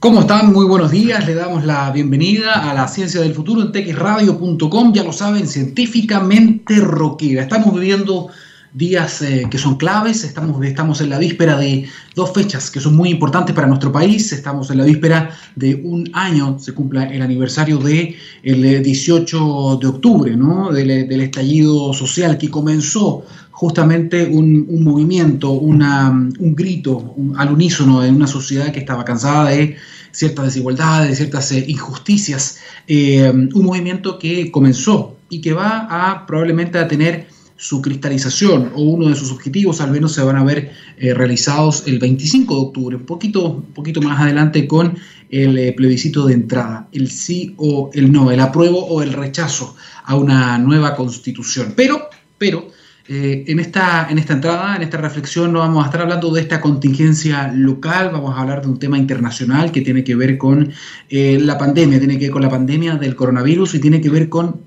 [0.00, 0.52] ¿Cómo están?
[0.52, 1.26] Muy buenos días.
[1.26, 4.92] Le damos la bienvenida a la Ciencia del Futuro en texradio.com.
[4.92, 7.42] Ya lo saben, científicamente rockera.
[7.42, 8.28] Estamos viviendo
[8.78, 10.22] días eh, que son claves.
[10.22, 14.32] Estamos, estamos en la víspera de dos fechas que son muy importantes para nuestro país.
[14.32, 19.86] Estamos en la víspera de un año, se cumpla el aniversario del el 18 de
[19.88, 20.72] octubre, ¿no?
[20.72, 28.28] del, estallido social que comenzó justamente un, movimiento, una, un grito al unísono en una
[28.28, 29.76] sociedad que estaba cansada de
[30.12, 32.58] ciertas desigualdades, de ciertas eh, injusticias.
[32.86, 37.26] Eh, un movimiento que comenzó y que va a probablemente a tener
[37.58, 41.82] su cristalización o uno de sus objetivos al menos se van a ver eh, realizados
[41.86, 44.96] el 25 de octubre, un poquito, un poquito más adelante con
[45.28, 49.74] el eh, plebiscito de entrada, el sí o el no, el apruebo o el rechazo
[50.04, 51.74] a una nueva constitución.
[51.76, 52.08] Pero,
[52.38, 52.68] pero,
[53.08, 56.42] eh, en, esta, en esta entrada, en esta reflexión, no vamos a estar hablando de
[56.42, 60.72] esta contingencia local, vamos a hablar de un tema internacional que tiene que ver con
[61.10, 64.60] la pandemia, tiene que ver con la pandemia del coronavirus y tiene que ver con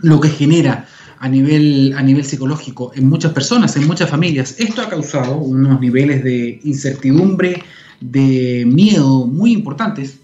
[0.00, 0.88] lo que genera
[1.18, 4.56] a nivel, a nivel psicológico en muchas personas, en muchas familias.
[4.58, 7.62] Esto ha causado unos niveles de incertidumbre,
[8.00, 10.18] de miedo muy importantes.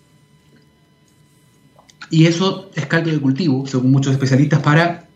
[2.10, 5.08] Y eso es caldo de cultivo, según muchos especialistas, para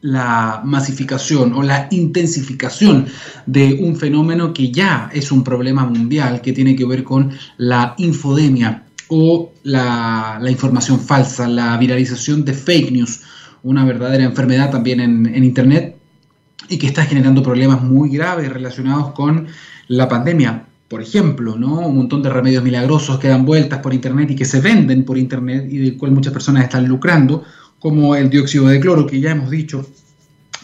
[0.00, 3.06] la masificación o la intensificación
[3.46, 7.94] de un fenómeno que ya es un problema mundial que tiene que ver con la
[7.98, 13.20] infodemia o la, la información falsa, la viralización de fake news
[13.64, 15.96] una verdadera enfermedad también en, Internet
[16.68, 19.48] y que está generando problemas muy graves relacionados con
[19.88, 20.66] la pandemia.
[20.88, 21.80] Por ejemplo, ¿no?
[21.80, 25.18] un montón de remedios milagrosos que dan vueltas por Internet y que se venden por
[25.18, 27.42] Internet y del cual muchas personas están lucrando,
[27.78, 29.84] como el dióxido de cloro, que ya hemos dicho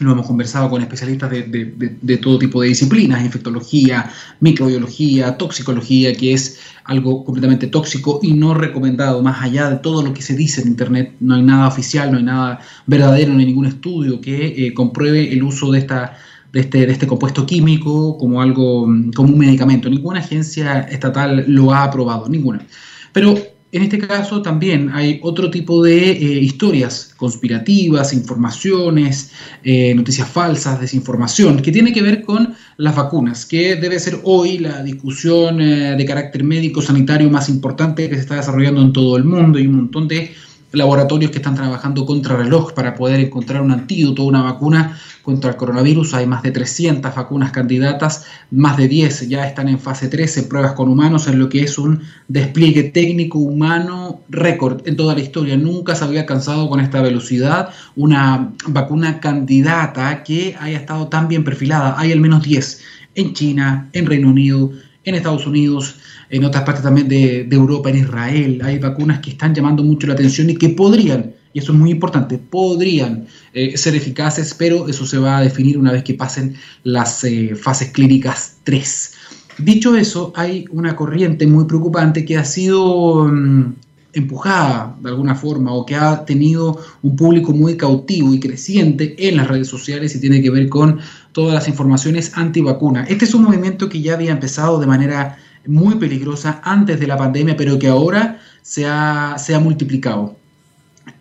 [0.04, 6.58] lo hemos conversado con especialistas de, todo tipo de disciplinas, infectología, microbiología, toxicología, que es
[6.84, 10.68] algo completamente tóxico y no recomendado, más allá de todo lo que se dice en
[10.68, 11.14] Internet.
[11.20, 15.32] No hay nada oficial, no hay nada verdadero, no hay ningún estudio que eh, compruebe
[15.32, 16.16] el uso de, esta,
[16.52, 19.90] de, este, de este compuesto químico como algo, como un medicamento.
[19.90, 22.64] Ninguna agencia estatal lo ha aprobado, ninguna.
[23.12, 23.34] Pero
[23.72, 29.30] en este caso también hay otro tipo de eh, historias conspirativas, informaciones,
[29.62, 34.58] eh, noticias falsas, desinformación, que tiene que ver con las vacunas, que debe ser hoy
[34.58, 39.16] la discusión eh, de carácter médico sanitario más importante que se está desarrollando en todo
[39.16, 40.34] el mundo y un montón de
[40.72, 45.56] laboratorios que están trabajando contra reloj para poder encontrar un antídoto, una vacuna contra el
[45.56, 46.14] coronavirus.
[46.14, 50.48] Hay más de 300 vacunas candidatas, más de 10 ya están en fase 3 en
[50.48, 55.20] pruebas con humanos, en lo que es un despliegue técnico humano récord en toda la
[55.20, 55.56] historia.
[55.56, 61.44] Nunca se había alcanzado con esta velocidad una vacuna candidata que haya estado tan bien
[61.44, 61.94] perfilada.
[61.98, 62.80] Hay al menos 10
[63.16, 64.70] en China, en Reino Unido,
[65.04, 65.96] en Estados Unidos,
[66.30, 68.60] en otras partes también de, Europa, en Israel.
[68.64, 71.90] Hay vacunas que están llamando mucho la atención y que podrían, y eso es muy
[71.90, 76.54] importante, podrían eh, ser eficaces, pero eso se va a definir una vez que pasen
[76.84, 79.12] las eh, fases clínicas 3.
[79.58, 83.74] Dicho eso, hay una corriente muy preocupante que ha sido mm,
[84.12, 89.36] empujada de alguna forma o que ha tenido un público muy cautivo y creciente en
[89.36, 91.00] las redes sociales y tiene que ver con
[91.32, 93.04] todas las informaciones antivacuna.
[93.04, 97.16] Este es un movimiento que ya había empezado de manera muy peligrosa antes de la
[97.16, 100.36] pandemia, pero que ahora se ha, se ha multiplicado.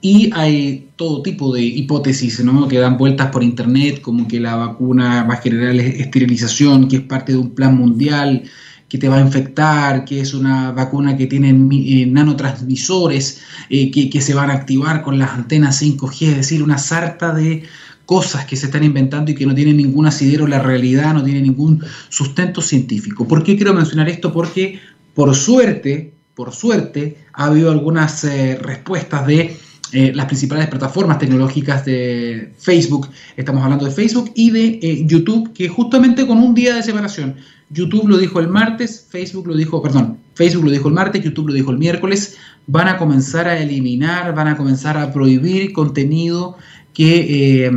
[0.01, 2.67] Y hay todo tipo de hipótesis ¿no?
[2.67, 7.01] que dan vueltas por internet, como que la vacuna va a generar esterilización, que es
[7.01, 8.43] parte de un plan mundial,
[8.87, 14.09] que te va a infectar, que es una vacuna que tiene eh, nanotransmisores eh, que,
[14.09, 17.63] que, se van a activar con las antenas 5G, es decir, una sarta de
[18.09, 21.43] cosas que se están inventando y que no tienen ningún asidero la realidad, no tienen
[21.43, 23.27] ningún sustento científico.
[23.27, 24.33] ¿Por qué quiero mencionar esto?
[24.33, 24.79] Porque
[25.13, 29.55] por suerte, por suerte, ha habido algunas eh, respuestas de
[29.91, 35.53] eh, las principales plataformas tecnológicas de Facebook, estamos hablando de Facebook y de eh, YouTube,
[35.53, 37.35] que justamente con un día de separación,
[37.69, 41.49] YouTube lo dijo el martes, Facebook lo dijo, perdón, Facebook lo dijo el martes, YouTube
[41.49, 46.57] lo dijo el miércoles, van a comenzar a eliminar, van a comenzar a prohibir contenido
[46.99, 47.71] que eh,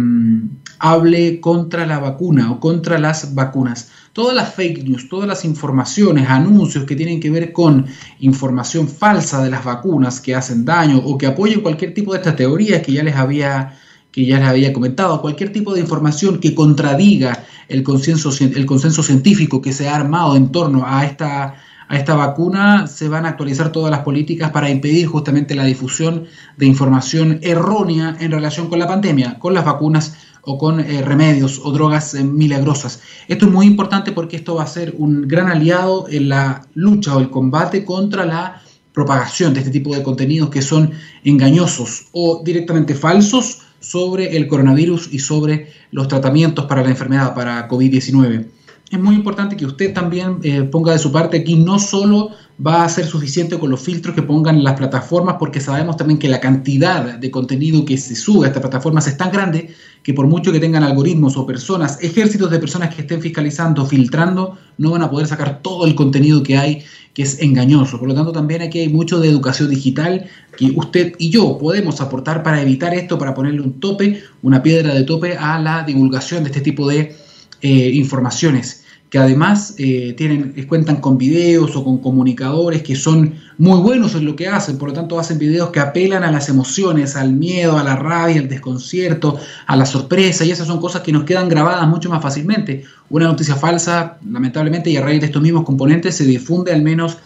[0.80, 3.92] hable contra la vacuna o contra las vacunas.
[4.12, 7.86] Todas las fake news, todas las informaciones, anuncios que tienen que ver con
[8.18, 12.34] información falsa de las vacunas que hacen daño o que apoyen cualquier tipo de estas
[12.34, 13.78] teorías que ya les había
[14.10, 19.04] que ya les había comentado, cualquier tipo de información que contradiga el consenso, el consenso
[19.04, 21.54] científico que se ha armado en torno a esta
[21.92, 26.24] a esta vacuna se van a actualizar todas las políticas para impedir justamente la difusión
[26.56, 31.60] de información errónea en relación con la pandemia, con las vacunas o con eh, remedios
[31.62, 33.02] o drogas eh, milagrosas.
[33.28, 37.14] Esto es muy importante porque esto va a ser un gran aliado en la lucha
[37.14, 38.62] o el combate contra la
[38.94, 40.92] propagación de este tipo de contenidos que son
[41.24, 47.68] engañosos o directamente falsos sobre el coronavirus y sobre los tratamientos para la enfermedad, para
[47.68, 48.61] COVID-19
[48.92, 51.56] es muy importante que usted también eh, ponga de su parte aquí.
[51.56, 52.28] No solo
[52.64, 56.28] va a ser suficiente con los filtros que pongan las plataformas, porque sabemos también que
[56.28, 59.70] la cantidad de contenido que se sube a estas plataformas es tan grande
[60.02, 64.58] que por mucho que tengan algoritmos o personas, ejércitos de personas que estén fiscalizando, filtrando,
[64.76, 66.84] no van a poder sacar todo el contenido que hay
[67.14, 67.98] que es engañoso.
[67.98, 70.26] Por lo tanto, también aquí hay mucho de educación digital
[70.58, 74.92] que usted y yo podemos aportar para evitar esto, para ponerle un tope, una piedra
[74.92, 77.16] de tope a la divulgación de este tipo de
[77.62, 78.81] eh, informaciones
[79.12, 84.24] que además eh, tienen, cuentan con videos o con comunicadores que son muy buenos en
[84.24, 87.76] lo que hacen, por lo tanto hacen videos que apelan a las emociones, al miedo,
[87.76, 91.50] a la rabia, al desconcierto, a la sorpresa, y esas son cosas que nos quedan
[91.50, 92.84] grabadas mucho más fácilmente.
[93.10, 97.18] Una noticia falsa, lamentablemente, y a raíz de estos mismos componentes se difunde al menos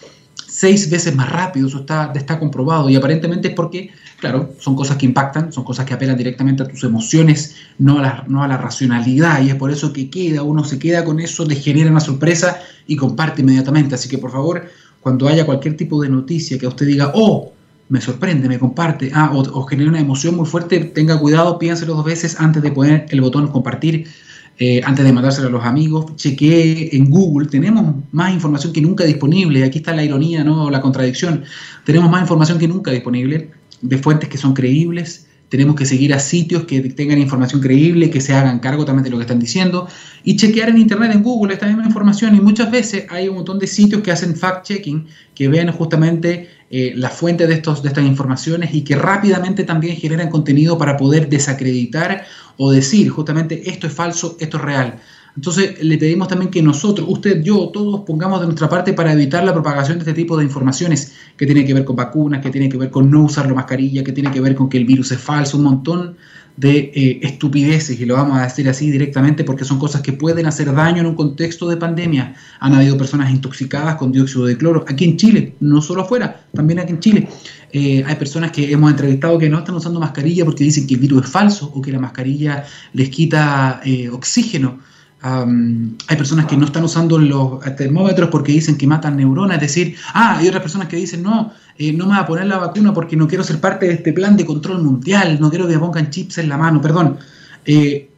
[0.59, 4.97] seis veces más rápido, eso está, está comprobado, y aparentemente es porque Claro, son cosas
[4.97, 8.49] que impactan, son cosas que apelan directamente a tus emociones, no a la, no a
[8.49, 11.91] la racionalidad, y es por eso que queda, uno se queda con eso, le genera
[11.91, 13.95] una sorpresa y comparte inmediatamente.
[13.95, 14.69] Así que por favor,
[15.01, 17.53] cuando haya cualquier tipo de noticia que usted diga, oh,
[17.91, 22.05] me sorprende, me comparte, ah, o, genera una emoción muy fuerte, tenga cuidado, piénselo dos
[22.05, 24.09] veces antes de poner el botón compartir,
[24.59, 29.05] eh, antes de mandárselo a los amigos, chequee en Google, tenemos más información que nunca
[29.05, 30.71] disponible, aquí está la ironía, ¿no?
[30.71, 31.45] la contradicción,
[31.85, 33.51] tenemos más información que nunca disponible
[33.83, 38.21] de fuentes que son creíbles, tenemos que seguir a sitios que tengan información creíble, que
[38.21, 39.89] se hagan cargo también de lo que están diciendo
[40.25, 42.35] y chequear en internet, en Google, esta misma información.
[42.35, 46.93] Y muchas veces hay un montón de sitios que hacen fact-checking, que ven justamente eh,
[46.97, 51.29] la fuente de, estos, de estas informaciones y que rápidamente también generan contenido para poder
[51.29, 52.25] desacreditar
[52.57, 55.01] o decir justamente esto es falso, esto es real.
[55.37, 59.45] Entonces le pedimos también que nosotros, usted, yo, todos pongamos de nuestra parte para evitar
[59.45, 62.71] la propagación de este tipo de informaciones que tiene que ver con vacunas, que tiene
[62.71, 65.13] que ver con no usar la mascarilla, que tiene que ver con que el virus
[65.13, 66.17] es falso, un montón
[66.57, 70.47] de eh, estupideces, y lo vamos a decir así directamente porque son cosas que pueden
[70.47, 72.35] hacer daño en un contexto de pandemia.
[72.61, 76.79] Han habido personas intoxicadas con dióxido de cloro, aquí en Chile, no solo afuera, también
[76.79, 77.29] aquí en Chile.
[77.73, 81.01] Eh, hay personas que hemos entrevistado que no están usando mascarilla porque dicen que el
[81.01, 84.79] virus es falso o que la mascarilla les quita eh, oxígeno
[85.23, 89.97] hay personas que no están usando los termómetros porque dicen que matan neuronas, es decir,
[90.15, 92.95] ah, hay otras personas que dicen, no, eh, no me voy a poner la vacuna
[92.95, 95.81] porque no quiero ser parte de este plan de control mundial, no quiero que me
[95.81, 97.19] pongan chips en la mano, perdón.
[97.65, 98.11] Eh,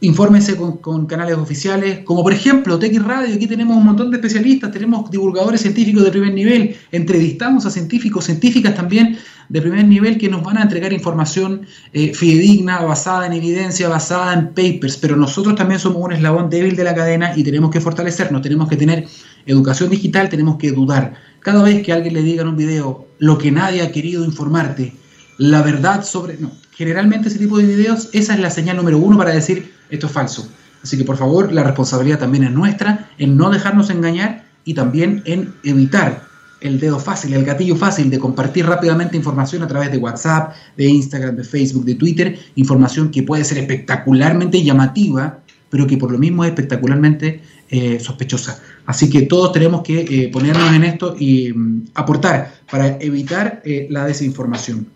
[0.00, 4.70] infórmense con, canales oficiales, como por ejemplo TX Radio, aquí tenemos un montón de especialistas,
[4.70, 9.18] tenemos divulgadores científicos de primer nivel, entrevistamos a científicos, científicas también
[9.48, 14.34] de primer nivel que nos van a entregar información eh, fidedigna, basada en evidencia, basada
[14.34, 17.80] en papers, pero nosotros también somos un eslabón débil de la cadena y tenemos que
[17.80, 19.06] fortalecernos, tenemos que tener
[19.46, 21.14] educación digital, tenemos que dudar.
[21.40, 24.94] Cada vez que alguien le diga en un video lo que nadie ha querido informarte,
[25.38, 26.38] la verdad sobre...
[26.38, 30.06] No, generalmente ese tipo de videos, esa es la señal número uno para decir esto
[30.06, 30.48] es falso.
[30.82, 35.22] Así que por favor, la responsabilidad también es nuestra en no dejarnos engañar y también
[35.24, 36.24] en evitar
[36.60, 40.86] el dedo fácil, el gatillo fácil de compartir rápidamente información a través de WhatsApp, de
[40.86, 46.18] Instagram, de Facebook, de Twitter, información que puede ser espectacularmente llamativa, pero que por lo
[46.18, 48.62] mismo es espectacularmente eh, sospechosa.
[48.86, 53.86] Así que todos tenemos que eh, ponernos en esto y mm, aportar para evitar eh,
[53.90, 54.86] la desinformación.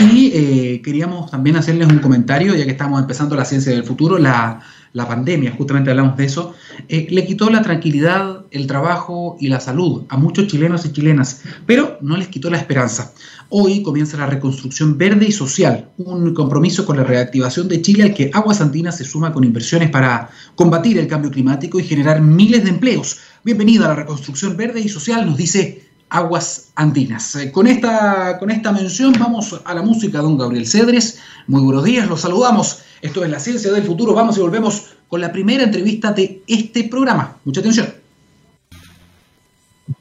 [0.00, 4.60] Y queríamos también hacerles un comentario, ya que estamos empezando la ciencia del futuro, la,
[4.92, 6.54] la pandemia, justamente hablamos de eso,
[6.88, 11.42] eh, le quitó la tranquilidad, el trabajo y la salud a muchos chilenos y chilenas,
[11.66, 13.12] pero no les quitó la esperanza.
[13.50, 18.14] Hoy comienza la reconstrucción verde y social, un compromiso con la reactivación de Chile al
[18.14, 22.64] que Aguas Andinas se suma con inversiones para combatir el cambio climático y generar miles
[22.64, 23.18] de empleos.
[23.44, 27.36] Bienvenida a la reconstrucción verde y social, nos dice Aguas Andinas.
[27.36, 31.18] Eh, con, esta, con esta mención vamos a la música, don Gabriel Cedres.
[31.46, 32.80] Muy buenos días, los saludamos.
[33.02, 34.14] Esto es La Ciencia del Futuro.
[34.14, 37.36] Vamos y volvemos con la primera entrevista de este programa.
[37.44, 37.88] Mucha atención.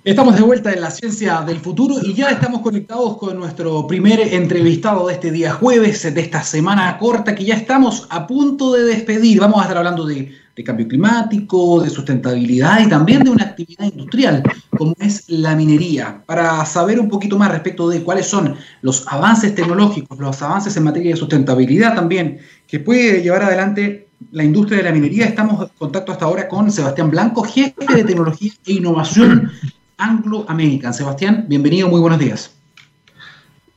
[0.04, 4.20] Estamos de vuelta en la ciencia del futuro y ya estamos conectados con nuestro primer
[4.20, 8.84] entrevistado de este día jueves, de esta semana corta que ya estamos a punto de
[8.84, 9.40] despedir.
[9.40, 13.86] Vamos a estar hablando de, de cambio climático, de sustentabilidad y también de una actividad
[13.86, 16.24] industrial como es la minería.
[16.26, 20.84] Para saber un poquito más respecto de cuáles son los avances tecnológicos, los avances en
[20.84, 25.26] materia de sustentabilidad también que puede llevar adelante la industria de la minería.
[25.26, 29.52] Estamos en contacto hasta ahora con Sebastián Blanco, jefe de tecnología e innovación
[29.98, 30.92] Anglo American.
[30.92, 32.52] Sebastián, bienvenido, muy buenos días.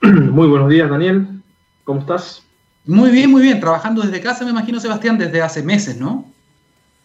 [0.03, 1.29] Muy buenos días, Daniel.
[1.85, 2.43] ¿Cómo estás?
[2.87, 3.61] Muy bien, muy bien.
[3.61, 6.25] Trabajando desde casa, me imagino, Sebastián, desde hace meses, ¿no?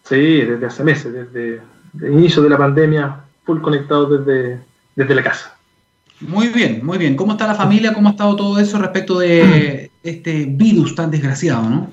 [0.07, 1.61] Sí, desde hace meses, desde
[2.01, 4.59] el inicio de la pandemia, full conectado desde,
[4.95, 5.57] desde la casa.
[6.21, 7.15] Muy bien, muy bien.
[7.15, 7.93] ¿Cómo está la familia?
[7.93, 11.89] ¿Cómo ha estado todo eso respecto de este virus tan desgraciado, no?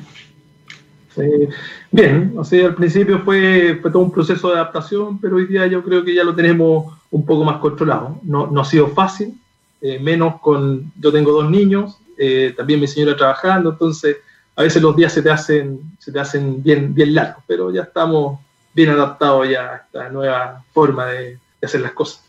[1.91, 5.67] bien, o sea, al principio fue, fue todo un proceso de adaptación, pero hoy día
[5.67, 8.19] yo creo que ya lo tenemos un poco más controlado.
[8.23, 9.35] No, no ha sido fácil,
[9.83, 14.17] eh, menos con, yo tengo dos niños, eh, también mi señora trabajando, entonces
[14.57, 17.83] a veces los días se te hacen, se te hacen bien, bien largos, pero ya
[17.83, 18.39] estamos
[18.75, 22.23] bien adaptados ya a esta nueva forma de hacer las cosas.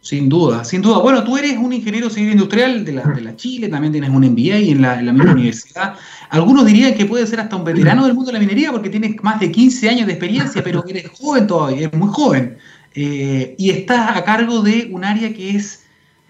[0.00, 0.98] Sin duda, sin duda.
[0.98, 4.24] Bueno, tú eres un ingeniero civil industrial de la, de la Chile, también tienes un
[4.24, 5.94] MBA en la, en la misma universidad.
[6.28, 9.22] Algunos dirían que puedes ser hasta un veterano del mundo de la minería porque tienes
[9.22, 12.58] más de 15 años de experiencia, pero eres joven todavía, eres muy joven.
[12.94, 15.81] Eh, y estás a cargo de un área que es,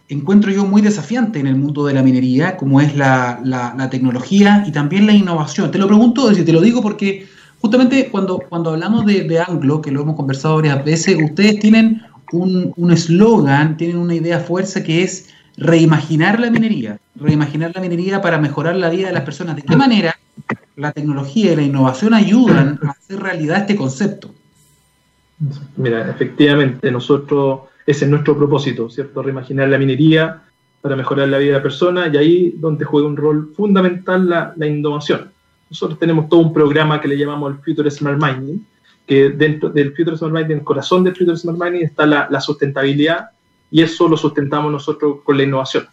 [0.09, 4.65] encuentro yo, muy desafiante en el mundo de la minería, como es la, la tecnología
[4.67, 5.71] y también la innovación.
[5.71, 7.27] Te lo pregunto, decir, te lo digo porque
[7.61, 12.03] justamente cuando, cuando hablamos de, de Anglo, que lo hemos conversado varias veces, ustedes tienen
[12.33, 18.39] un eslogan, tienen una idea fuerza que es reimaginar la minería, reimaginar la minería para
[18.39, 19.57] mejorar la vida de las personas.
[19.57, 20.19] ¿De qué manera
[20.77, 24.35] la tecnología y la innovación ayudan a hacer realidad este concepto?
[25.77, 29.23] Mira, efectivamente, nosotros, ese es nuestro propósito, ¿cierto?
[29.23, 30.43] Reimaginar la minería
[30.81, 34.53] para mejorar la vida de la persona y ahí donde juega un rol fundamental la,
[34.57, 35.31] la innovación.
[35.71, 38.67] Nosotros tenemos todo un programa que le llamamos el Future Smart Mining,
[39.07, 43.31] que dentro del Future Smart Mining, el corazón del Future Smart Mining está la, sustentabilidad
[43.71, 45.87] y eso lo sustentamos nosotros con la innovación.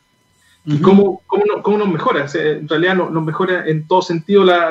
[0.65, 2.25] ¿Y cómo, cómo, nos mejora?
[2.33, 4.69] en realidad nos, mejora en todo sentido la,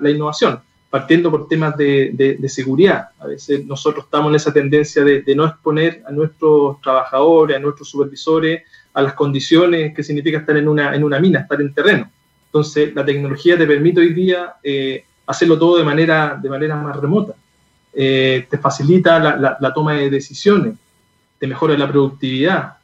[0.00, 0.58] la, innovación,
[0.92, 3.08] partiendo por temas de, seguridad.
[3.18, 7.88] A veces nosotros estamos en esa tendencia de, no exponer a nuestros trabajadores, a nuestros
[7.88, 12.10] supervisores, a las condiciones que significa estar en una, en una mina, estar en terreno.
[12.44, 16.94] Entonces, la tecnología te permite hoy día eh, hacerlo todo de manera, de manera más
[16.94, 17.36] remota.
[17.94, 20.74] Eh, te facilita la, toma de decisiones,
[21.38, 22.74] te mejora la productividad,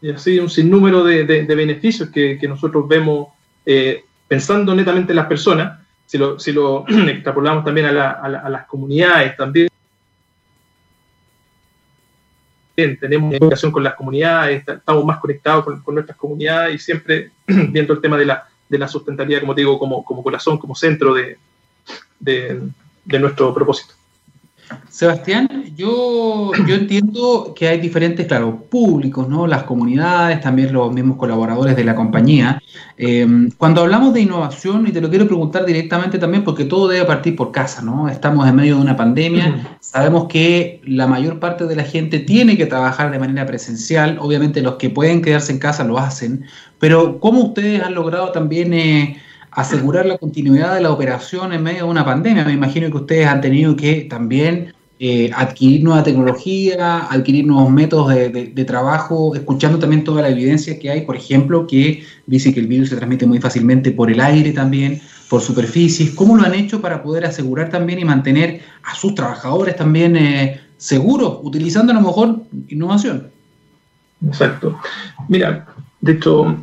[0.00, 3.26] y así un sinnúmero de, beneficios que, nosotros vemos
[3.64, 9.36] eh, pensando netamente en las personas, si lo, si lo extrapolamos también a, las comunidades
[9.36, 9.68] también.
[12.74, 18.00] Tenemos comunicación con las comunidades, estamos más conectados con, nuestras comunidades y siempre viendo el
[18.00, 21.38] tema de la, de la sustentabilidad, como digo, como, como corazón, como centro de,
[22.18, 23.94] de nuestro propósito.
[24.88, 29.46] Sebastián, yo, yo entiendo que hay diferentes, claro, públicos, ¿no?
[29.46, 32.60] Las comunidades, también los mismos colaboradores de la compañía.
[32.96, 37.04] Em, cuando hablamos de innovación, y te lo quiero preguntar directamente también porque todo debe
[37.04, 38.08] partir por casa, ¿no?
[38.08, 42.56] Estamos en medio de una pandemia, sabemos que la mayor parte de la gente tiene
[42.56, 46.46] que trabajar de manera presencial, obviamente los que pueden quedarse en casa lo hacen,
[46.78, 48.72] pero ¿cómo ustedes han logrado también...
[48.72, 49.20] Eh,
[49.56, 52.44] asegurar la continuidad de la operación en medio de una pandemia.
[52.44, 58.14] Me imagino que ustedes han tenido que también eh, adquirir nueva tecnología, adquirir nuevos métodos
[58.14, 62.66] de, trabajo, escuchando también toda la evidencia que hay, por ejemplo, que dice que el
[62.66, 66.10] virus se transmite muy fácilmente por el aire también, por superficies.
[66.10, 70.60] ¿Cómo lo han hecho para poder asegurar también y mantener a sus trabajadores también eh,
[70.76, 73.28] seguros, utilizando a lo mejor innovación?
[74.26, 74.78] Exacto.
[75.28, 75.66] Mira,
[76.02, 76.56] de hecho,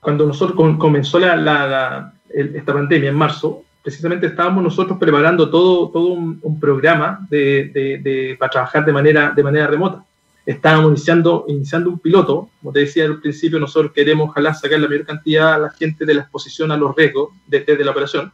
[0.00, 6.60] cuando nosotros comenzó la esta pandemia en marzo, precisamente estábamos nosotros preparando todo, todo un,
[6.60, 7.70] programa de,
[8.02, 10.04] de, para trabajar de manera, de manera remota.
[10.46, 14.88] Estábamos iniciando, iniciando un piloto, como te decía al principio, nosotros queremos ojalá sacar la
[14.88, 18.32] mayor cantidad a la gente de la exposición a los riesgos desde de la operación.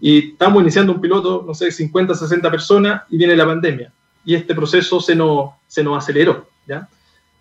[0.00, 3.92] Y estamos iniciando un piloto, no sé, 50, 60 personas y viene la pandemia.
[4.24, 6.48] Y este proceso se nos, se nos aceleró.
[6.66, 6.88] ¿ya?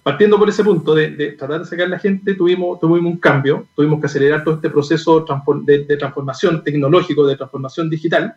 [0.03, 3.67] Partiendo por ese punto de, tratar de sacar a la gente, tuvimos, tuvimos un cambio,
[3.75, 5.25] tuvimos que acelerar todo este proceso
[5.63, 8.33] de, transformación tecnológico, de transformación digital,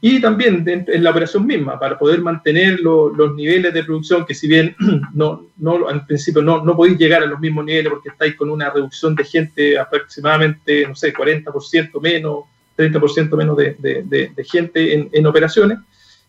[0.00, 4.48] y también en la operación misma, para poder mantener los niveles de producción, que si
[4.48, 4.74] bien
[5.14, 8.48] no, no al principio no, no podéis llegar a los mismos niveles porque estáis con
[8.48, 12.44] una reducción de gente aproximadamente, no sé, 40% menos,
[12.78, 15.78] 30% menos de, de gente en, en operaciones,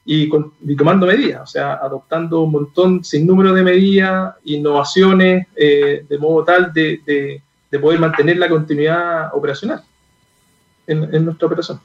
[0.05, 0.29] y,
[0.75, 6.43] tomando medidas, o sea, adoptando un montón, sin número de medidas, innovaciones, eh, de modo
[6.43, 9.81] tal de, de, poder mantener la continuidad operacional
[10.85, 11.79] en, nuestra operación.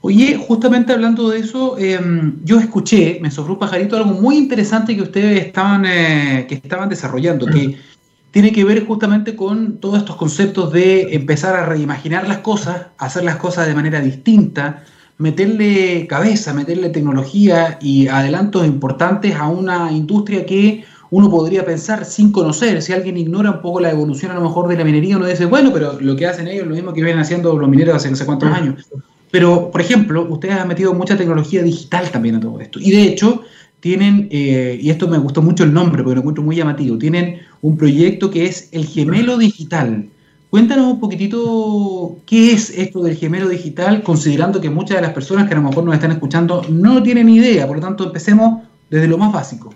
[0.00, 4.96] Oye, justamente hablando de eso, em, yo escuché, me sobró un pajarito, algo muy interesante
[4.96, 7.78] que ustedes estaban, eh, que estaban desarrollando, que
[8.32, 13.22] tiene que ver justamente con todos estos conceptos de empezar a reimaginar las cosas, hacer
[13.22, 14.84] las cosas de manera distinta,
[15.18, 22.32] meterle cabeza, meterle tecnología y adelantos importantes a una industria que uno podría pensar sin
[22.32, 22.82] conocer.
[22.82, 25.44] Si alguien ignora un poco la evolución a lo mejor de la minería, uno dice,
[25.44, 28.10] bueno, pero lo que hacen ellos es lo mismo que vienen haciendo los mineros hace
[28.10, 28.88] no sé cuántos años.
[29.30, 32.80] Pero, por ejemplo, ustedes han metido mucha tecnología digital también a todo esto.
[32.80, 33.42] Y de hecho,
[33.80, 37.40] tienen, eh, y esto me gustó mucho el nombre porque lo encuentro muy llamativo, tienen
[37.60, 40.08] un proyecto que es el gemelo digital.
[40.54, 45.48] Cuéntanos un poquitito qué es esto del gemelo digital, considerando que muchas de las personas
[45.48, 49.08] que a lo mejor nos están escuchando no tienen idea, por lo tanto empecemos desde
[49.08, 49.74] lo más básico.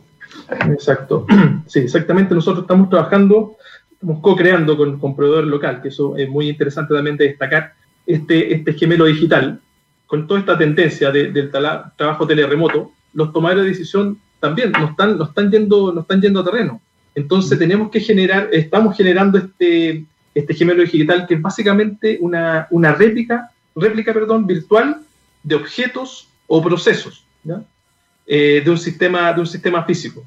[0.49, 1.27] Exacto,
[1.67, 2.33] sí, exactamente.
[2.33, 3.57] Nosotros estamos trabajando,
[3.91, 7.73] estamos co-creando con, con proveedor local, que eso es muy interesante también de destacar,
[8.07, 9.61] este, este gemelo digital,
[10.07, 15.25] con toda esta tendencia del trabajo teleremoto, los tomadores de decisión también no están, no
[15.25, 16.81] están, yendo, no están yendo a terreno.
[17.17, 17.61] Entonces mm.
[17.61, 20.07] tenemos que generar, estamos generando este,
[20.39, 24.99] este gemelo digital que es básicamente una, una réplica, réplica perdón, virtual
[25.43, 27.25] de objetos o procesos
[28.27, 30.25] eh, de, un sistema, de un sistema físico.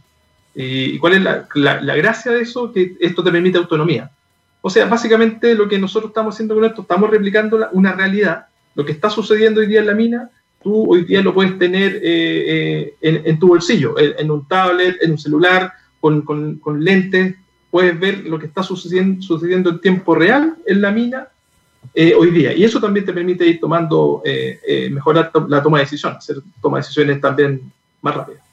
[0.53, 2.73] ¿Y cuál es la, la, gracia de eso?
[2.73, 4.11] Que esto te permite autonomía.
[4.59, 8.85] O sea, básicamente lo que nosotros estamos haciendo con esto, estamos replicando una realidad lo
[8.85, 10.29] que está sucediendo hoy día en la mina,
[10.63, 15.11] tú hoy día lo puedes tener eh, eh, en, tu bolsillo, en, un tablet, en
[15.11, 17.35] un celular, con, con, lentes,
[17.71, 21.29] puedes ver lo que está sucediendo, sucediendo en tiempo real en la mina
[21.95, 22.53] eh, hoy día.
[22.53, 24.21] Y eso también te permite ir tomando,
[24.91, 28.51] mejorar la toma de decisiones, hacer toma de decisiones también más rápidas.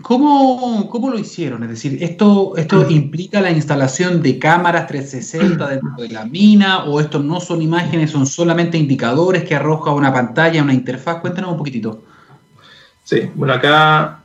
[0.00, 1.62] ¿Cómo, ¿Cómo, lo hicieron?
[1.64, 6.98] Es decir, ¿esto, ¿esto implica la instalación de cámaras 360 dentro de la mina o
[6.98, 11.20] esto no son imágenes, son solamente indicadores que arroja una pantalla, una interfaz?
[11.20, 12.02] Cuéntanos un poquitito.
[13.04, 14.22] Sí, bueno, acá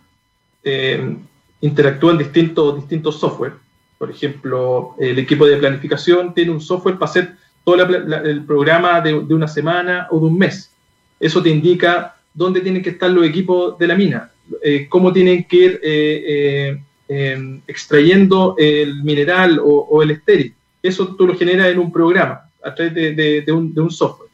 [0.63, 1.17] eh,
[1.60, 3.53] interactúan distintos, distintos software.
[3.98, 9.22] Por ejemplo, el equipo de planificación tiene un software para hacer todo el programa de,
[9.22, 10.72] de una semana o de un mes.
[11.20, 15.44] Eso te indica dónde tienen que estar los equipos de la mina eh, cómo tienen
[15.44, 20.54] que ir eh, eh, em, extrayendo el mineral o, el estéril.
[20.82, 24.30] Eso tú lo generas en un programa a través de, un, software.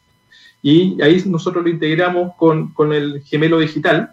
[0.61, 4.11] Y ahí nosotros lo integramos con, el gemelo digital,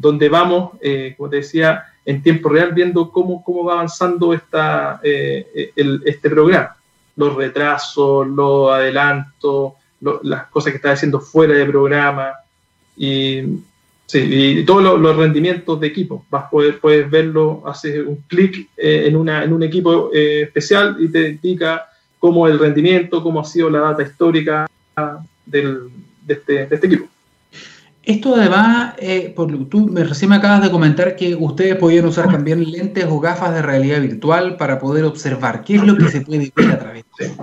[0.00, 0.72] donde vamos,
[1.16, 6.76] como te decía, en tiempo real viendo cómo, cómo va avanzando esta, este programa.
[7.16, 9.72] Los retrasos, los adelantos,
[10.22, 12.32] las cosas que está haciendo fuera de programa.
[12.96, 13.42] Y
[14.08, 16.24] Sí, y todos los, rendimientos de equipo.
[16.30, 20.96] Vas poder, puedes verlo, haces un clic eh, en, una, en un equipo eh, especial
[20.98, 21.86] y te indica
[22.18, 24.66] cómo el rendimiento, cómo ha sido la data histórica
[25.44, 25.90] del,
[26.22, 27.06] de, este, de este equipo.
[28.08, 32.30] Esto además, eh, por tú me, recién me acabas de comentar que ustedes podían usar
[32.30, 36.22] también lentes o gafas de realidad virtual para poder observar qué es lo que se
[36.22, 37.34] puede ver a través de sí.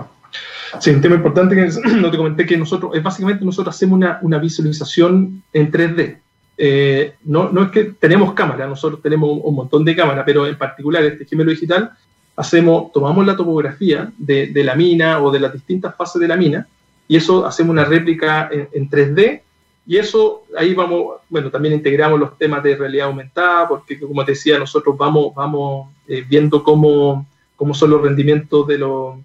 [0.80, 0.90] sí.
[0.90, 4.38] un tema importante que no te comenté que nosotros, es básicamente nosotros hacemos una, una
[4.38, 6.18] visualización en 3D.
[6.58, 10.58] Eh, no, no es que tenemos cámara, nosotros tenemos un, montón de cámaras, pero en
[10.58, 11.92] particular este gemelo digital,
[12.34, 16.66] hacemos, tomamos la topografía de, la mina o de las distintas fases de la mina
[17.06, 19.42] y eso hacemos una réplica en, 3D
[19.86, 24.32] y eso ahí vamos, bueno, también integramos los temas de realidad aumentada porque como te
[24.32, 29.16] decía, nosotros vamos, vamos eh, viendo cómo, cómo son los rendimientos de, los,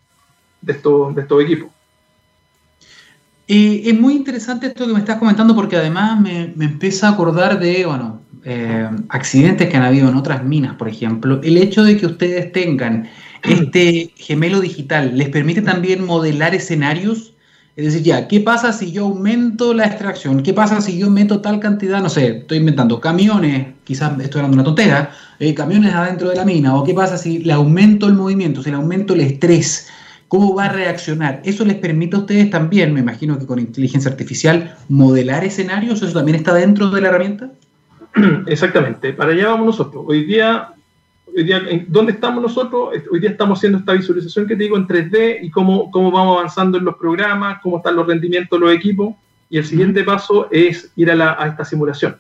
[0.62, 1.72] de, estos, de estos equipos
[3.54, 7.86] es muy interesante esto que me estás comentando porque además me, empieza a acordar de,
[7.86, 11.42] bueno, eh, accidentes que han habido en otras minas, por ejemplo.
[11.44, 13.10] El hecho de que ustedes tengan
[13.44, 17.31] este gemelo digital les permite también modelar escenarios.
[17.76, 20.44] Es decir, ya, ¿qué pasa si yo aumento la extracción?
[20.44, 22.02] ¿Qué pasa si yo meto tal cantidad?
[22.02, 26.44] No sé, estoy inventando camiones, quizás estoy hablando una tontera, eh, camiones adentro de la
[26.44, 26.76] mina.
[26.76, 29.88] ¿O qué pasa si le aumento el movimiento, si le aumento el estrés?
[30.28, 31.42] ¿Cómo va a reaccionar?
[31.46, 36.02] ¿Eso les permite a ustedes también, me imagino que con inteligencia artificial, modelar escenarios?
[36.02, 37.52] ¿Eso también está dentro de la herramienta?
[38.48, 40.04] Exactamente, para allá vamos nosotros.
[40.08, 40.74] Hoy día,
[41.36, 42.90] hoy día ¿dónde estamos nosotros?
[43.12, 46.38] Hoy día estamos haciendo esta visualización que te digo en 3D y cómo, cómo vamos
[46.38, 49.16] avanzando en los programas, cómo están los rendimientos de los equipos.
[49.50, 52.18] Y el siguiente paso es ir a, la, a esta simulación.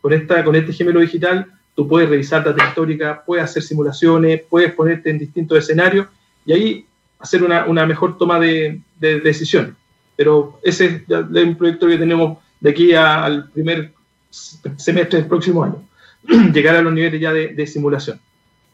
[0.00, 4.72] Con, esta, con este gemelo digital, tú puedes revisar data histórica, puedes hacer simulaciones, puedes
[4.72, 6.06] ponerte en distintos escenarios
[6.46, 6.86] y ahí
[7.18, 9.74] hacer una, una mejor toma de, de, decisiones.
[10.16, 13.92] Pero ese es un proyecto que tenemos de aquí al primer
[14.30, 15.82] semestre del próximo año,
[16.52, 18.20] llegar a los niveles ya de, simulación.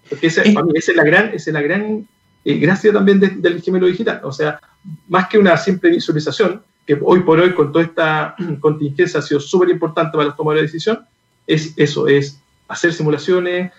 [0.08, 2.06] Porque esa, esa, es la gran, esa es la gran
[2.44, 4.20] eh, gracia también del gemelo digital.
[4.22, 4.60] O sea,
[5.08, 9.40] más que una simple visualización, que hoy por hoy con toda esta contingencia ha sido
[9.40, 11.00] súper importante para la toma de decisión,
[11.46, 13.72] es eso, es hacer simulaciones,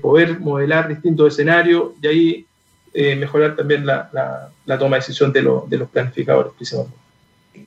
[0.00, 2.46] poder modelar distintos escenarios y ahí
[2.94, 6.98] eh, mejorar también la, toma de decisión de, los planificadores principalmente.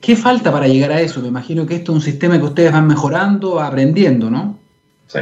[0.00, 1.20] ¿Qué falta para llegar a eso?
[1.20, 4.58] Me imagino que esto es un sistema que ustedes van mejorando, aprendiendo, ¿no?
[5.08, 5.20] Sí,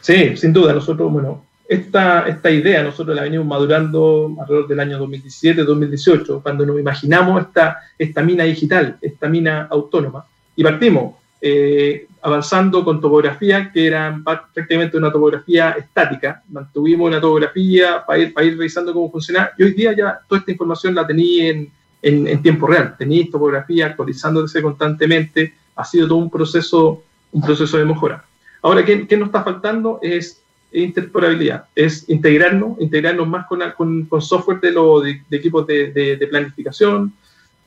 [0.00, 0.72] sí sin duda.
[0.72, 6.78] Nosotros, bueno, esta, esta idea nosotros la venimos madurando alrededor del año 2017-2018, cuando nos
[6.78, 10.24] imaginamos esta, esta mina digital, esta mina autónoma.
[10.54, 16.42] Y partimos eh, avanzando con topografía que era prácticamente una topografía estática.
[16.48, 20.40] Mantuvimos una topografía para ir, para ir revisando cómo funciona y hoy día ya toda
[20.40, 21.70] esta información la tenía en,
[22.02, 22.96] en, tiempo real.
[22.96, 25.54] Tenéis topografía actualizándose constantemente.
[25.74, 27.02] Ha sido todo un proceso,
[27.32, 28.24] un proceso de mejora.
[28.62, 29.98] Ahora, ¿qué, qué nos está faltando?
[30.02, 33.60] Es interoperabilidad, es integrarnos, integrarnos más con,
[34.06, 37.12] con, software de, los de, equipos de, de, planificación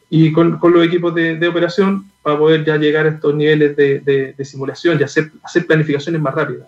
[0.10, 4.36] y con, con los equipos de, operación para poder ya llegar a estos niveles de,
[4.44, 6.68] simulación y hacer, hacer planificaciones más rápidas.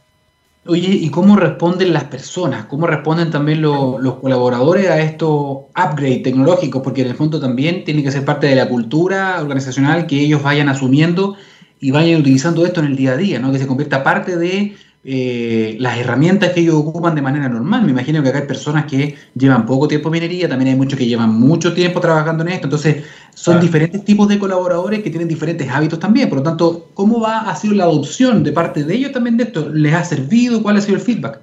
[0.67, 2.65] Oye, ¿y cómo responden las personas?
[2.65, 5.29] ¿Cómo responden también los colaboradores a estos
[5.75, 6.83] upgrades tecnológicos?
[6.83, 10.43] Porque en el fondo también tiene que ser parte de la cultura organizacional que ellos
[10.43, 11.35] vayan asumiendo
[11.79, 13.51] y vayan utilizando esto en el día a día, ¿no?
[13.51, 17.83] Que se convierta parte de eh, las herramientas que ellos ocupan de manera normal.
[17.83, 20.97] Me imagino que acá hay personas que llevan poco tiempo en minería, también hay muchos
[20.97, 25.27] que llevan mucho tiempo trabajando en esto, entonces son diferentes tipos de colaboradores que tienen
[25.27, 26.29] diferentes hábitos también.
[26.29, 29.45] Por lo tanto, ¿cómo va a sido la adopción de parte de ellos también de
[29.45, 29.69] esto?
[29.69, 30.61] ¿Les ha servido?
[30.61, 31.39] ¿Cuál ha sido el feedback?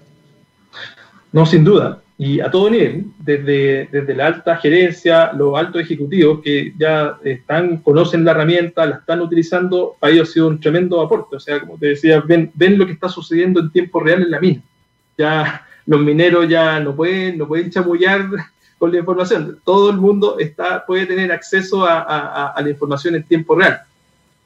[1.33, 6.41] No, sin duda y a todo nivel, desde, desde la alta gerencia, los altos ejecutivos
[6.43, 11.37] que ya están, conocen la herramienta, la están utilizando, para ha sido un tremendo aporte.
[11.37, 14.33] O sea, como te decía, ven, ven lo que está sucediendo en tiempo real en
[14.33, 14.61] la mina.
[15.17, 18.29] Ya los mineros ya no pueden, no pueden chamullar
[18.79, 19.61] con la información.
[19.65, 23.81] Todo el mundo está, puede tener acceso a, la información en tiempo real.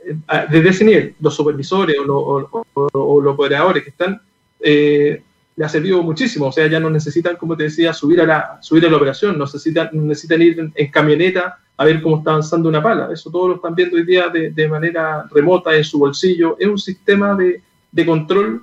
[0.07, 0.15] Eh,
[0.51, 4.21] desde ese nivel, los supervisores o, los operadores que están
[4.61, 5.23] eh,
[5.57, 6.47] le ha servido muchísimo.
[6.47, 9.39] O sea, ya no necesitan, como te decía, subir a la, subir a la operación,
[9.39, 13.11] no necesitan, necesitan ir en, camioneta a ver cómo está avanzando una pala.
[13.13, 16.57] Eso todo lo están viendo hoy día de, manera remota en su bolsillo.
[16.59, 18.63] Es un sistema de, control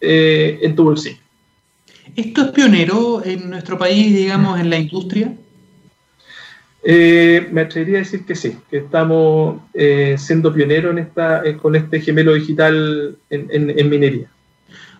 [0.00, 1.18] eh, en tu bolsillo.
[2.16, 5.32] ¿Esto es pionero en nuestro país, digamos, en la industria?
[6.82, 11.76] Eh, me atrevería a decir que sí, que estamos eh, siendo pioneros en esta, con
[11.76, 14.28] este gemelo digital en minería.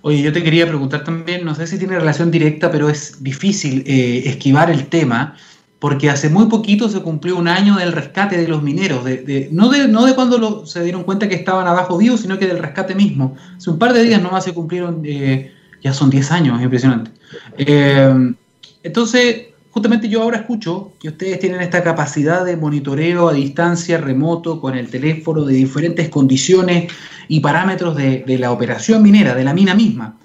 [0.03, 3.85] Oye, yo te quería preguntar también, no sé si tiene relación directa, pero es difícil
[3.87, 5.37] eh, esquivar el tema,
[5.79, 9.69] porque hace muy poquito se cumplió un año del rescate de los mineros, de, no,
[9.69, 12.95] de, no de cuando se dieron cuenta que estaban abajo vivos, sino que del rescate
[12.95, 13.37] mismo.
[13.57, 17.11] Hace un par de días nomás se cumplieron, eh, ya son 10 años, es impresionante.
[17.59, 18.35] Eh,
[18.83, 24.61] entonces, justamente yo ahora escucho que ustedes tienen esta capacidad de monitoreo a distancia, remoto,
[24.61, 26.91] con el teléfono, de diferentes condiciones
[27.31, 30.19] y parámetros de, la operación minera, de la mina misma.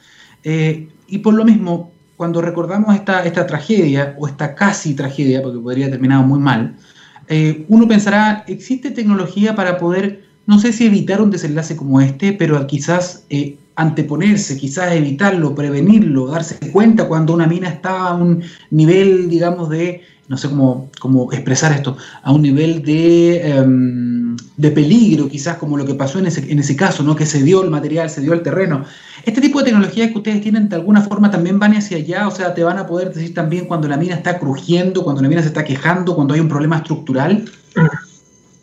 [0.44, 5.60] Eh, y por lo mismo, cuando recordamos esta, esta tragedia, o esta casi tragedia, porque
[5.60, 6.76] podría haber terminado muy mal,
[7.28, 12.34] eh, uno pensará, ¿existe tecnología para poder, no sé si evitar un desenlace como este,
[12.34, 18.42] pero quizás eh, anteponerse, quizás evitarlo, prevenirlo, darse cuenta cuando una mina está a un
[18.72, 24.72] nivel, digamos, de, no sé cómo, cómo expresar esto, a un nivel de, em, de
[24.72, 27.16] peligro, quizás como lo que pasó en ese, en ese caso, ¿no?
[27.16, 28.86] que se dio el material, se dio el terreno.
[29.24, 32.32] Este tipo de tecnologías que ustedes tienen de alguna forma también van hacia allá, o
[32.32, 35.42] sea, te van a poder decir también cuando la mina está crujiendo, cuando la mina
[35.42, 37.46] se está quejando, cuando hay un problema estructural.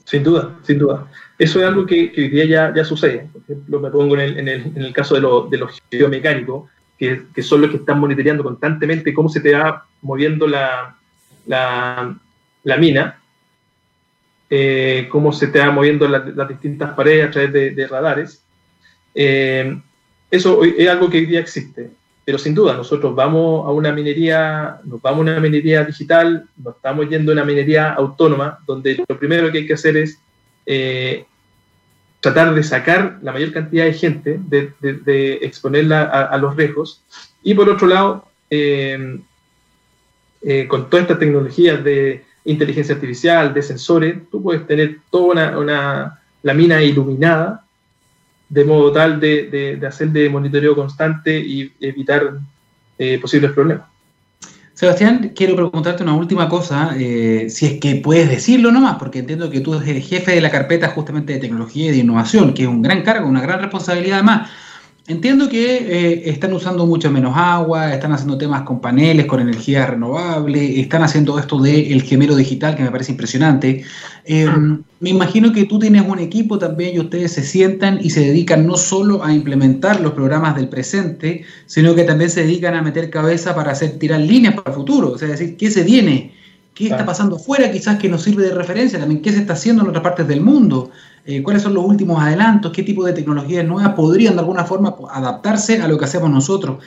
[0.04, 1.06] Sin duda, sin duda.
[1.38, 3.28] Eso es algo que, hoy día ya, ya, sucede.
[3.32, 5.20] Por ejemplo, me pongo en el, en el, en el caso de,
[5.58, 10.46] los geomecánicos, que, que, son los que están monitoreando constantemente cómo se te va moviendo
[10.46, 10.96] la,
[11.46, 12.16] la,
[12.64, 13.22] la mina,
[14.54, 18.44] eh, cómo se te va moviendo las distintas paredes a través de, radares.
[19.14, 19.80] Eh,
[20.30, 21.90] eso es algo que hoy día existe.
[22.24, 26.76] Pero sin duda, nosotros vamos a una minería, nos vamos a una minería digital, nos
[26.76, 30.18] estamos yendo a una minería autónoma, donde lo primero que hay que hacer es
[30.66, 31.24] eh,
[32.20, 37.02] tratar de sacar la mayor cantidad de gente, de, exponerla a, los riesgos.
[37.42, 38.28] Y por otro lado,
[40.44, 46.20] eh, con todas estas tecnologías de inteligencia artificial, de sensores, tú puedes tener toda una,
[46.42, 47.64] la mina iluminada
[48.48, 52.38] de modo tal de, hacer de monitoreo constante y evitar
[52.98, 53.86] eh, posibles problemas.
[54.74, 59.48] Sebastián, quiero preguntarte una última cosa, eh, si es que puedes decirlo nomás, porque entiendo
[59.48, 62.68] que tú eres jefe de la carpeta justamente de tecnología y de innovación, que es
[62.68, 64.50] un gran cargo, una gran responsabilidad además.
[65.08, 69.84] Entiendo que eh, están usando mucho menos agua, están haciendo temas con paneles, con energía
[69.84, 73.84] renovable, están haciendo esto del gemelo digital, que me parece impresionante.
[74.24, 74.48] Eh,
[75.00, 78.64] me imagino que tú tienes un equipo también y ustedes se sientan y se dedican
[78.64, 83.10] no solo a implementar los programas del presente, sino que también se dedican a meter
[83.10, 85.10] cabeza para hacer tirar líneas para el futuro.
[85.10, 86.32] O sea, decir, ¿qué se viene?
[86.74, 87.72] ¿Qué está pasando fuera?
[87.72, 89.20] Quizás que nos sirve de referencia también.
[89.20, 90.92] ¿Qué se está haciendo en otras partes del mundo?
[91.24, 94.96] Eh, cuáles son los últimos adelantos, qué tipo de tecnologías nuevas podrían de alguna forma
[95.10, 96.82] adaptarse a lo que hacemos nosotros.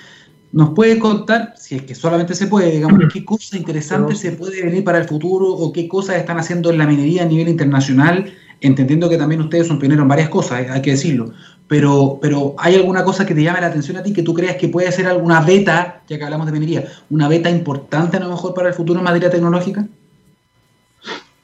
[0.52, 4.64] ¿Nos puede contar, si es que solamente se puede, digamos, qué cosas interesantes se puede
[4.64, 8.32] venir para el futuro o qué cosas están haciendo en la minería a nivel internacional
[8.62, 11.32] entendiendo que también ustedes son pioneros en varias cosas, hay que decirlo,
[11.68, 14.56] pero, pero ¿hay alguna cosa que te llame la atención a ti que tú creas
[14.56, 18.30] que puede ser alguna beta, ya que hablamos de minería, una beta importante a lo
[18.30, 19.88] mejor para el futuro en materia tecnológica?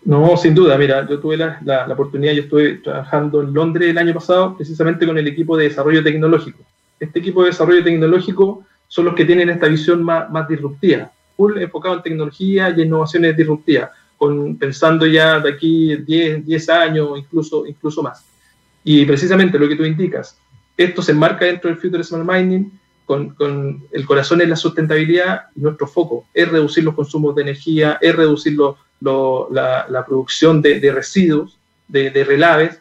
[0.04, 0.78] No, sin duda.
[0.78, 5.06] Mira, yo tuve la, la, oportunidad, yo estuve trabajando en Londres el año pasado precisamente
[5.06, 6.60] con el equipo de desarrollo tecnológico.
[7.00, 11.58] Este equipo de desarrollo tecnológico son los que tienen esta visión más, más disruptiva, full
[11.58, 17.66] enfocado en tecnología y innovaciones disruptivas, con, pensando ya de aquí 10, 10 años, incluso,
[17.66, 18.26] incluso más.
[18.84, 20.38] Y precisamente lo que tú indicas,
[20.76, 22.72] esto se enmarca dentro del Future Smart Mining
[23.06, 27.44] con, con, el corazón en la sustentabilidad y nuestro foco es reducir los consumos de
[27.44, 32.80] energía, es reducir lo, lo, la, la, producción de, de residuos, de, de relaves,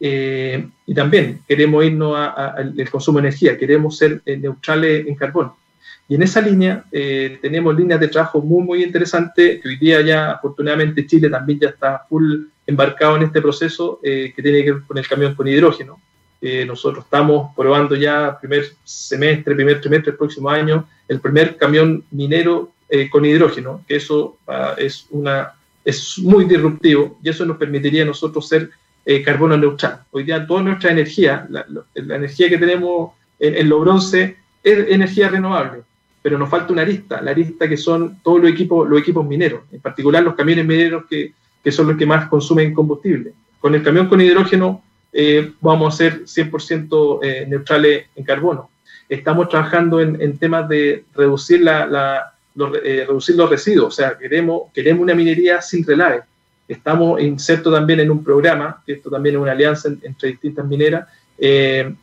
[0.00, 5.52] eh, y también queremos irnos al consumo de energía, queremos ser eh, neutrales en carbón.
[6.08, 10.00] Y en esa línea eh, tenemos líneas de trabajo muy, muy interesantes, que hoy día
[10.00, 14.72] ya afortunadamente Chile también ya está full embarcado en este proceso eh, que tiene que
[14.72, 16.00] ver con el camión con hidrógeno.
[16.40, 22.04] Eh, nosotros estamos probando ya primer semestre, primer trimestre del próximo año, el primer camión
[22.10, 25.54] minero eh, con hidrógeno, que eso uh, es, una,
[25.88, 28.70] es muy disruptivo y eso nos permitiría a nosotros ser
[29.24, 30.02] carbono neutral.
[30.10, 35.30] Hoy día toda nuestra energía, la, energía que tenemos en, en lo bronce es energía
[35.30, 35.80] renovable,
[36.20, 39.62] pero nos falta una arista, la arista que son todos los equipos, los equipos mineros,
[39.72, 41.32] en particular los camiones mineros que,
[41.64, 43.32] que son los que más consumen combustible.
[43.58, 48.70] Con el camión con hidrógeno eh, vamos a ser 100% eh, neutrales en carbono.
[49.08, 52.34] Estamos trabajando en, temas de reducir, la
[52.82, 56.22] eh, reducir los residuos, o sea, queremos, queremos una minería sin relave.
[56.66, 60.66] Estamos insertos también en un programa, que esto también es una alianza en, entre distintas
[60.66, 61.94] mineras, eh,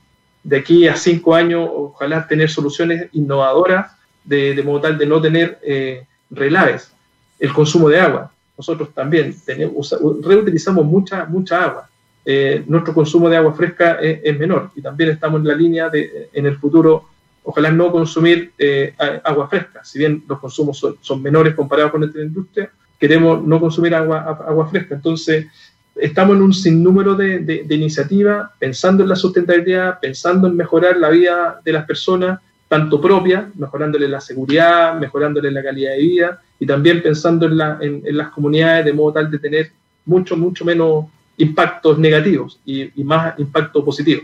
[0.43, 3.91] de aquí a cinco años, ojalá tener soluciones innovadoras
[4.23, 6.91] de, de modo tal de no tener eh, relaves.
[7.39, 11.89] El consumo de agua nosotros también tenemos, reutilizamos mucha, mucha agua.
[12.25, 15.89] Eh, nuestro consumo de agua fresca es, es, menor y también estamos en la línea
[15.89, 17.09] de, en el futuro,
[17.45, 19.83] ojalá no consumir eh, agua fresca.
[19.83, 24.67] Si bien los consumos son, menores comparados con nuestra industria, queremos no consumir agua, agua
[24.67, 24.95] fresca.
[24.95, 25.47] Entonces,
[25.95, 30.97] estamos en un sinnúmero de, de, de iniciativas pensando en la sustentabilidad, pensando en mejorar
[30.97, 36.41] la vida de las personas, tanto propia, mejorándole la seguridad, mejorándole la calidad de vida
[36.59, 39.71] y también pensando en, la, en, las comunidades de modo tal de tener
[40.05, 41.05] mucho, mucho menos
[41.37, 44.23] impactos negativos y, y, más impacto positivo.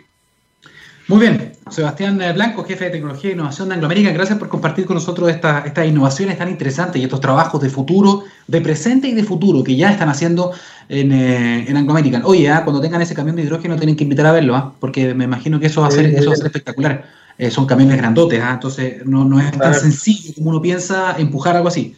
[1.12, 4.86] Muy bien, Sebastián Blanco, jefe de tecnología e innovación de Anglo American, gracias por compartir
[4.86, 9.14] con nosotros estas esta innovaciones tan interesantes y estos trabajos de futuro, de presente y
[9.14, 10.54] de futuro que ya están haciendo
[10.88, 12.22] en, eh, en Anglo American.
[12.24, 12.56] Oye, ¿eh?
[12.64, 14.64] cuando tengan ese camión de hidrógeno tienen que invitar a verlo, ¿eh?
[14.80, 17.06] porque me imagino que eso va a ser, eso va a ser espectacular.
[17.38, 21.68] Eh, son camiones grandotes, entonces no, no es tan sencillo como uno piensa empujar algo
[21.68, 21.94] así.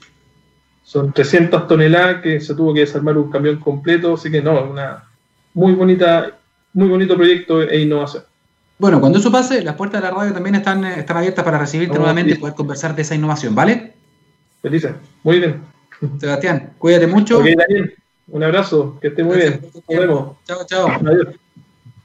[0.82, 5.04] Son 300 toneladas que se tuvo que desarmar un camión completo, así que no, una
[5.54, 6.36] muy bonita,
[6.74, 8.24] muy bonito proyecto e innovación.
[8.84, 11.94] Bueno, cuando eso pase, las puertas de la radio también están, están abiertas para recibirte
[11.94, 13.94] no, nuevamente y poder conversar de esa innovación, ¿vale?
[14.62, 14.92] Felices,
[15.24, 15.62] muy bien.
[16.20, 17.40] Sebastián, cuídate mucho.
[17.40, 17.96] Ok, Daniel,
[18.28, 19.62] un abrazo, que esté muy Gracias.
[19.62, 19.72] bien.
[19.88, 20.38] Nos vemos.
[20.46, 20.88] Chao, chao.
[20.90, 21.28] Adiós.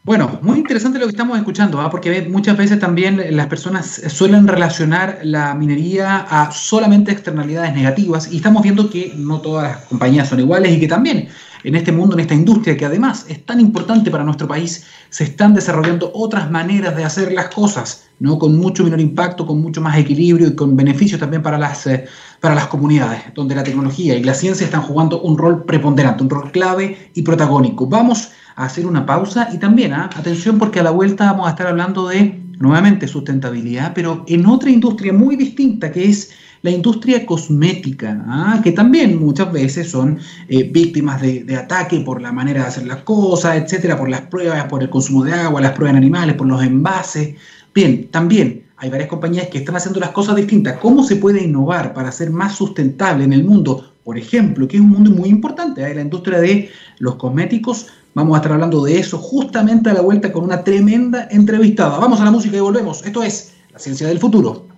[0.05, 1.89] Bueno, muy interesante lo que estamos escuchando, ¿eh?
[1.91, 8.37] porque muchas veces también las personas suelen relacionar la minería a solamente externalidades negativas y
[8.37, 11.29] estamos viendo que no todas las compañías son iguales y que también
[11.65, 15.25] en este mundo, en esta industria que además es tan importante para nuestro país, se
[15.25, 18.39] están desarrollando otras maneras de hacer las cosas, ¿no?
[18.39, 22.07] con mucho menor impacto, con mucho más equilibrio y con beneficios también para las, eh,
[22.41, 26.31] para las comunidades, donde la tecnología y la ciencia están jugando un rol preponderante, un
[26.31, 27.87] rol clave y protagónico.
[27.87, 29.97] Vamos a hacer una pausa y también, ¿eh?
[29.97, 34.71] atención porque a la vuelta vamos a estar hablando de nuevamente sustentabilidad, pero en otra
[34.71, 38.61] industria muy distinta que es la industria cosmética, ¿ah?
[38.63, 40.19] que también muchas veces son
[40.49, 44.65] eh, víctimas de, ataque por la manera de hacer las cosas, etcétera, por las pruebas,
[44.65, 47.35] por el consumo de agua, las pruebas en animales, por los envases.
[47.75, 50.79] Bien, también hay varias compañías que están haciendo las cosas distintas.
[50.79, 53.93] ¿Cómo se puede innovar para ser más sustentable en el mundo?
[54.05, 55.95] Por ejemplo, que es un mundo muy importante, ¿eh?
[55.95, 57.89] la industria de los cosméticos.
[58.15, 61.99] Vamos a estar hablando de eso justamente a la vuelta con una tremenda entrevistada.
[61.99, 63.05] Vamos a la música y volvemos.
[63.05, 64.78] Esto es La Ciencia del Futuro.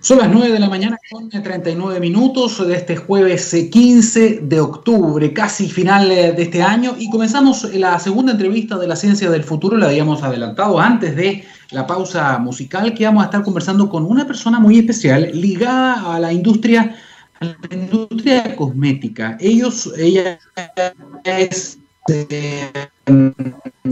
[0.00, 5.32] Son las 9 de la mañana con 39 minutos de este jueves 15 de octubre,
[5.32, 9.76] casi final de este año, y comenzamos la segunda entrevista de la ciencia del futuro,
[9.76, 14.24] la habíamos adelantado antes de la pausa musical, que vamos a estar conversando con una
[14.24, 16.94] persona muy especial ligada a la industria,
[17.40, 19.36] a la industria cosmética.
[19.40, 20.38] Ellos, ella
[21.24, 21.76] es
[22.10, 22.70] eh,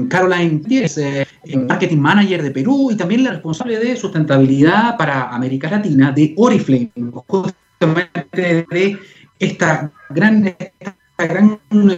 [0.08, 1.26] Caroline es eh,
[1.68, 6.90] Marketing Manager de Perú y también la responsable de sustentabilidad para América Latina de Oriflame,
[7.26, 8.98] justamente de
[9.38, 10.54] esta gran,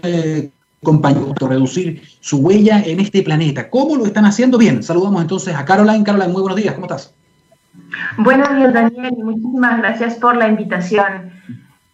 [0.02, 0.50] eh,
[0.83, 3.68] compañía, reducir su huella en este planeta.
[3.68, 4.59] ¿Cómo lo están haciendo?
[4.59, 6.04] Bien, saludamos entonces a Caroline.
[6.04, 7.14] Caroline, muy buenos días, ¿cómo estás?
[8.16, 11.33] Buenos días, Daniel, y muchísimas gracias por la invitación.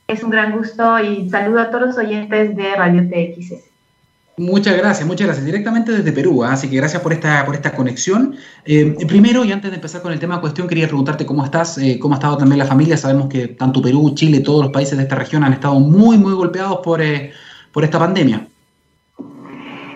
[0.07, 3.74] Es un gran gusto y saludo a todos los oyentes de Radio TX.
[4.37, 5.47] Muchas gracias, muchas gracias.
[5.47, 6.55] Directamente desde Perú, ¿ah?
[6.55, 8.35] así que gracias por esta, por esta conexión.
[8.64, 12.01] Eh, primero, y antes de empezar con el tema cuestión, quería preguntarte cómo estás, eh,
[12.01, 12.97] cómo ha estado también la familia.
[12.97, 16.33] Sabemos que tanto Perú, Chile, todos los países de esta región han estado muy, muy
[16.33, 17.33] golpeados por, eh,
[17.70, 18.49] por esta pandemia.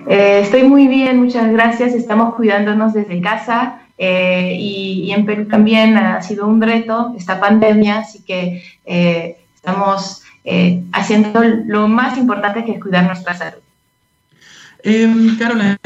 [0.07, 1.93] estoy muy bien, muchas gracias.
[1.93, 7.99] Estamos cuidándonos desde casa y, y, en Perú también ha sido un reto esta pandemia,
[7.99, 8.63] así que
[9.57, 10.23] estamos
[10.93, 13.68] haciendo lo más importante que es cuidar nuestra salud.
[14.85, 15.77] Eh,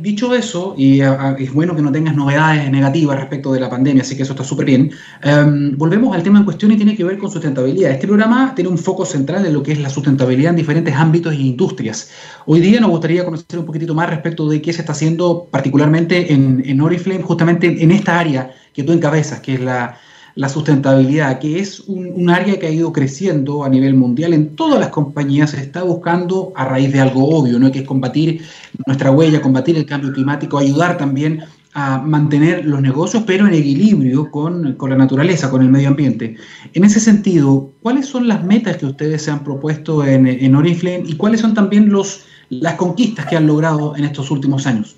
[0.00, 4.14] dicho eso, y es bueno que no tengas novedades negativas respecto de la pandemia, así
[4.14, 4.90] que eso está súper bien,
[5.22, 7.92] em, volvemos al tema en cuestión y tiene que ver con sustentabilidad.
[7.92, 11.32] Este programa tiene un foco central en lo que es la sustentabilidad en diferentes ámbitos
[11.32, 12.10] e industrias.
[12.44, 16.32] Hoy día nos gustaría conocer un poquitito más respecto de qué se está haciendo particularmente
[16.32, 19.98] en, en Oriflame, justamente en esta área que tú encabezas, que es la
[20.34, 24.80] la sustentabilidad, que es un, área que ha ido creciendo a nivel mundial en todas
[24.80, 27.70] las compañías, se está buscando a raíz de algo obvio, ¿no?
[27.70, 28.42] que es combatir
[28.86, 31.42] nuestra huella, combatir el cambio climático, ayudar también
[31.74, 36.36] a mantener los negocios, pero en equilibrio con, la naturaleza, con el medio ambiente.
[36.74, 41.04] En ese sentido, ¿cuáles son las metas que ustedes se han propuesto en, en Oriflame
[41.06, 44.96] y cuáles son también los, las conquistas que han logrado en estos últimos años?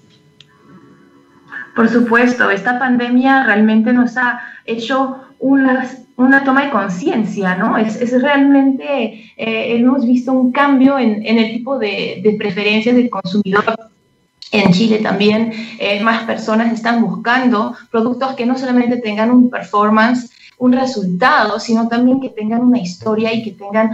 [1.75, 7.77] Por supuesto, esta pandemia realmente nos ha hecho una, una toma de conciencia, ¿no?
[7.77, 12.95] Es, es realmente, eh, hemos visto un cambio en, en el tipo de, de, preferencias
[12.95, 13.65] del consumidor.
[14.53, 20.31] En Chile también eh, más personas están buscando productos que no solamente tengan un performance,
[20.59, 23.91] un resultado, sino también que tengan una historia y que tengan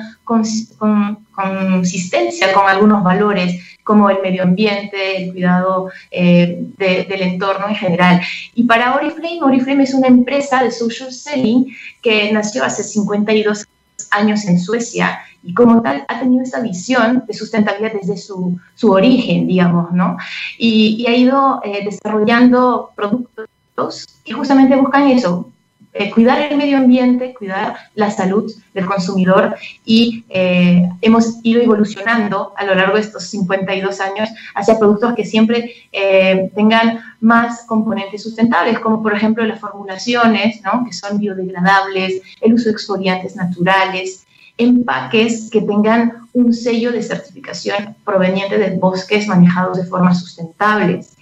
[1.34, 8.20] consistencia con algunos valores como el medio ambiente, el cuidado eh, del entorno en general.
[8.54, 13.66] Y para Oriflame, Oriflame es una empresa de social selling que nació hace 52
[14.10, 18.90] años en Suecia y como tal ha tenido esa visión de sustentabilidad desde su, su
[18.90, 20.16] origen, digamos, ¿no?
[20.58, 25.50] Y, ha ido eh, desarrollando productos que justamente buscan eso,
[25.92, 32.52] eh, cuidar el medio ambiente, cuidar la salud del consumidor y eh, hemos ido evolucionando
[32.56, 38.22] a lo largo de estos 52 años hacia productos que siempre eh, tengan más componentes
[38.22, 40.84] sustentables, como por ejemplo las formulaciones, ¿no?
[40.84, 44.26] que son biodegradables, el uso de exfoliantes naturales,
[44.58, 51.16] empaques que tengan un sello de certificación proveniente de bosques manejados de forma sustentables.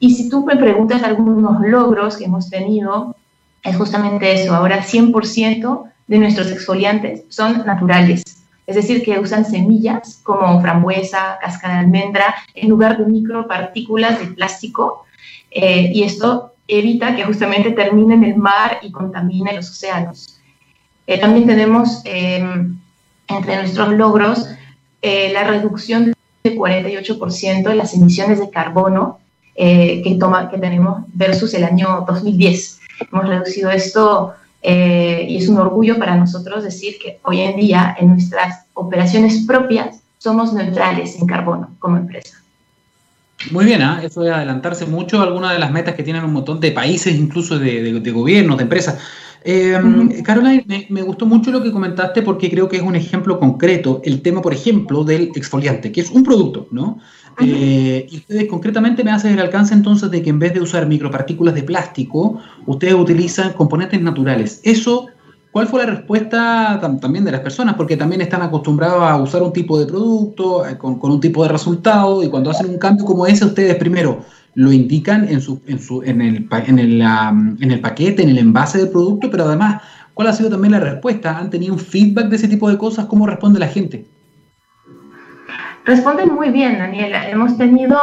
[0.00, 3.14] Y si tú me preguntas algunos logros que hemos tenido,
[3.62, 4.54] es justamente eso.
[4.54, 8.22] Ahora 100% de nuestros exfoliantes son naturales.
[8.66, 14.26] Es decir, que usan semillas como frambuesa, cáscara de almendra, en lugar de micropartículas de
[14.26, 15.06] plástico.
[15.50, 20.40] Eh, y esto evita que justamente termine en el mar y contamine los océanos.
[21.06, 22.78] Eh, también tenemos em,
[23.26, 24.46] entre nuestros logros
[25.02, 29.18] eh, la reducción de 48% de las emisiones de carbono
[29.56, 32.79] que, toma, que tenemos versus el año 2010.
[33.00, 37.96] Hemos reducido esto eh, y es un orgullo para nosotros decir que hoy en día
[37.98, 42.40] en nuestras operaciones propias somos neutrales en carbono como empresa.
[43.50, 44.00] Muy bien, ¿eh?
[44.04, 47.14] eso de adelantarse mucho a algunas de las metas que tienen un montón de países,
[47.14, 48.98] incluso de, de, gobiernos, de empresas.
[49.42, 49.80] Eh,
[50.22, 54.20] Caroline, me, gustó mucho lo que comentaste porque creo que es un ejemplo concreto, el
[54.20, 56.98] tema, por ejemplo, del exfoliante, que es un producto, ¿no?
[57.40, 60.86] Eh, y ustedes concretamente me hacen el alcance entonces de que en vez de usar
[60.86, 64.60] micropartículas de plástico, ustedes utilizan componentes naturales.
[64.64, 65.06] Eso,
[65.50, 67.74] ¿cuál fue la respuesta también de las personas?
[67.74, 71.48] Porque también están acostumbrados a usar un tipo de producto eh, con, un tipo de
[71.48, 75.78] resultado y cuando hacen un cambio como ese, ustedes primero lo indican en, su, en,
[75.78, 79.80] su, en, el, en, el, en el paquete, en el envase del producto, pero además,
[80.12, 81.38] ¿cuál ha sido también la respuesta?
[81.38, 83.06] ¿Han tenido un feedback de ese tipo de cosas?
[83.06, 84.04] ¿Cómo responde la gente?
[85.90, 87.28] Responden muy bien, Daniela.
[87.28, 87.98] Hemos tenido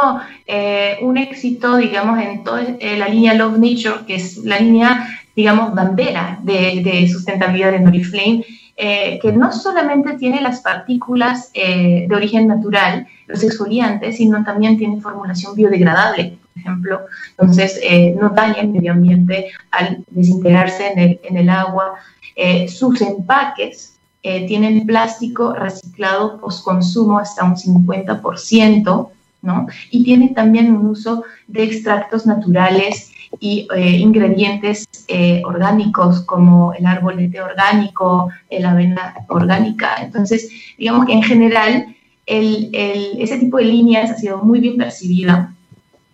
[0.46, 5.08] eh, un éxito, digamos, en toda eh, la línea Love Nature, que es la línea,
[5.34, 8.44] digamos, bandera de, sustentabilidad de Noriflame,
[8.76, 15.00] eh, que no solamente tiene las partículas de origen natural, los exfoliantes, sino también tiene
[15.00, 17.00] formulación biodegradable, por ejemplo.
[17.30, 17.80] Entonces,
[18.20, 21.94] no daña el medio ambiente al desintegrarse en el, en el agua.
[22.68, 29.08] sus empaques eh, tienen plástico reciclado post-consumo hasta un 50%,
[29.42, 29.66] ¿no?
[29.90, 37.30] Y tienen también un uso de extractos naturales y eh, ingredientes eh, orgánicos como el
[37.30, 39.96] té orgánico, la avena orgánica.
[40.00, 41.94] Entonces, digamos que en general
[42.26, 45.54] el, el, ese tipo de líneas ha sido muy bien percibida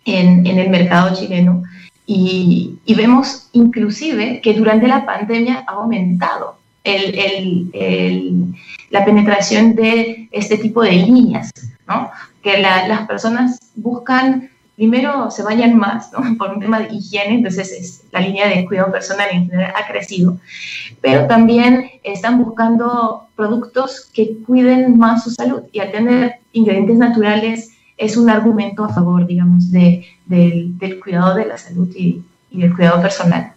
[0.05, 1.63] en, en el mercado chileno
[2.05, 6.54] y, y, vemos inclusive que durante la pandemia ha aumentado
[6.85, 8.55] el, el,
[8.89, 11.51] la penetración de este tipo de líneas,
[11.87, 12.09] ¿no?
[12.41, 16.19] que las personas buscan primero se vayan más ¿no?
[16.37, 19.87] por un tema de higiene, entonces es, la línea de cuidado personal en general ha
[19.87, 20.37] crecido,
[21.01, 27.71] pero también están buscando productos que cuiden más su salud y al tener ingredientes naturales
[27.97, 32.21] es un argumento a favor, digamos, de, del cuidado de la salud y,
[32.51, 33.54] y del cuidado personal.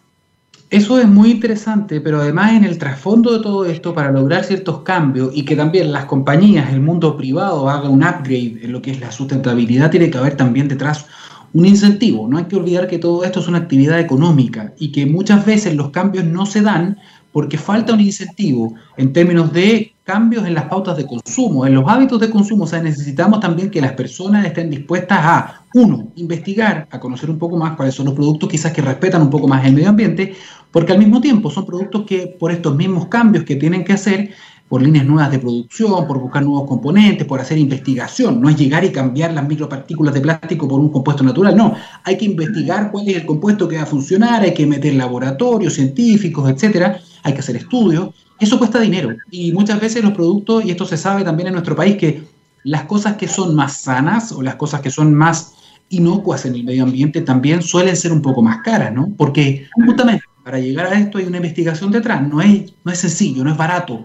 [0.71, 4.81] Eso es muy interesante, pero además en el trasfondo de todo esto, para lograr ciertos
[4.81, 8.91] cambios y que también las compañías, el mundo privado haga un upgrade en lo que
[8.91, 11.07] es la sustentabilidad, tiene que haber también detrás
[11.55, 12.29] un incentivo.
[12.29, 15.75] No hay que olvidar que todo esto es una actividad económica y que muchas veces
[15.75, 16.99] los cambios no se dan
[17.33, 21.89] porque falta un incentivo en términos de cambios en las pautas de consumo, en los
[21.89, 22.65] hábitos de consumo.
[22.65, 27.39] O sea, necesitamos también que las personas estén dispuestas a, uno, investigar, a conocer un
[27.39, 30.35] poco más cuáles son los productos quizás que respetan un poco más el medio ambiente,
[30.71, 34.31] porque al mismo tiempo son productos que por estos mismos cambios que tienen que hacer,
[34.69, 38.41] por líneas nuevas de producción, por buscar nuevos componentes, por hacer investigación.
[38.41, 41.75] No es llegar y cambiar las micropartículas de plástico por un compuesto natural, no.
[42.05, 45.75] Hay que investigar cuál es el compuesto que va a funcionar, hay que meter laboratorios
[45.75, 48.11] científicos, etcétera, hay que hacer estudios.
[48.39, 49.17] Eso cuesta dinero.
[49.31, 52.23] Y muchas veces los productos, y esto se sabe también en nuestro país, que
[52.65, 55.55] las cosas que son más sanas o las cosas que son más
[55.91, 59.13] inocuas en el medio ambiente también suelen ser un poco más caras, ¿no?
[59.17, 63.45] Porque justamente para llegar a esto hay una investigación detrás, no es, no es sencillo,
[63.45, 64.05] no es barato.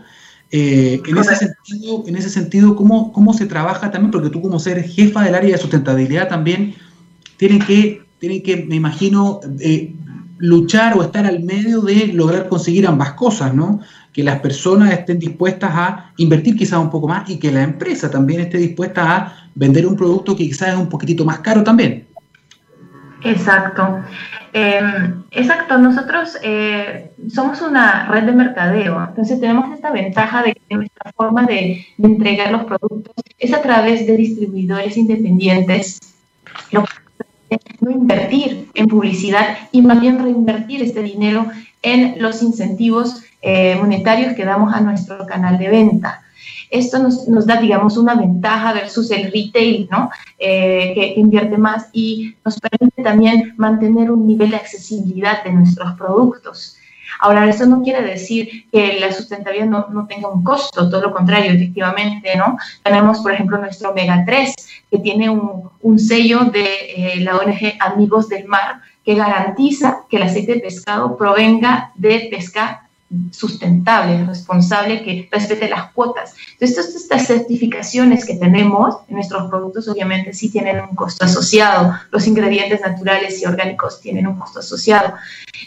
[0.52, 4.12] Eh, en, ese sentido, en ese sentido ¿cómo, ¿cómo se trabaja también?
[4.12, 6.76] Porque tú como ser jefa del área de sustentabilidad también
[7.38, 9.96] tienes que, tienen que me imagino, eh,
[10.44, 13.80] luchar o estar al medio de lograr conseguir ambas cosas, ¿no?
[14.12, 18.12] Que las personas estén dispuestas a invertir quizás un poco más y que la empresa
[18.12, 22.08] también esté dispuesta a vender un producto que quizás es un poquitito más caro también.
[23.24, 24.04] Exacto.
[24.52, 30.76] Em, exacto, nosotros eh, somos una red de mercadeo, entonces tenemos esta ventaja de que
[30.76, 36.02] nuestra forma de, entregar los productos es a través de distribuidores independientes,
[36.72, 36.84] lo
[37.80, 41.46] no invertir en publicidad y más bien reinvertir este dinero
[41.82, 46.24] en los incentivos eh, monetarios que damos a nuestro canal de venta.
[46.70, 50.10] Esto nos, da, digamos, una ventaja versus el retail, ¿no?
[50.40, 55.94] Eh, que invierte más y nos permite también mantener un nivel de accesibilidad de nuestros
[55.94, 56.78] productos.
[57.20, 61.14] Ahora, eso no quiere decir que la sustentabilidad no, no, tenga un costo, todo lo
[61.14, 62.58] contrario, efectivamente, ¿no?
[62.84, 64.56] Tenemos, por ejemplo, nuestro Omega 3,
[64.90, 70.24] que tiene un, sello de eh, la ONG Amigos del Mar, que garantiza que el
[70.24, 72.83] aceite de pescado provenga de pesca
[73.32, 76.36] sustentable, responsable, que respete las cuotas.
[76.60, 81.94] Entonces, estas certificaciones que tenemos en nuestros productos obviamente sí tienen un costo asociado.
[82.12, 85.14] Los ingredientes naturales y orgánicos tienen un costo asociado.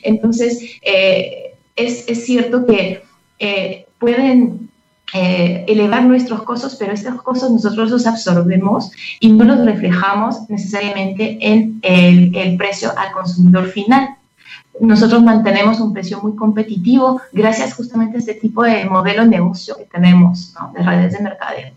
[0.02, 3.02] Entonces, eh, es, cierto que
[3.38, 4.70] eh, pueden
[5.12, 8.90] eh, elevar nuestros costos, pero estos costos nosotros los absorbemos
[9.20, 14.16] y no los reflejamos necesariamente en el precio al consumidor final
[14.80, 19.76] nosotros mantenemos un precio muy competitivo gracias justamente a este tipo de modelo de negocio
[19.76, 21.72] que tenemos de redes de mercadeo.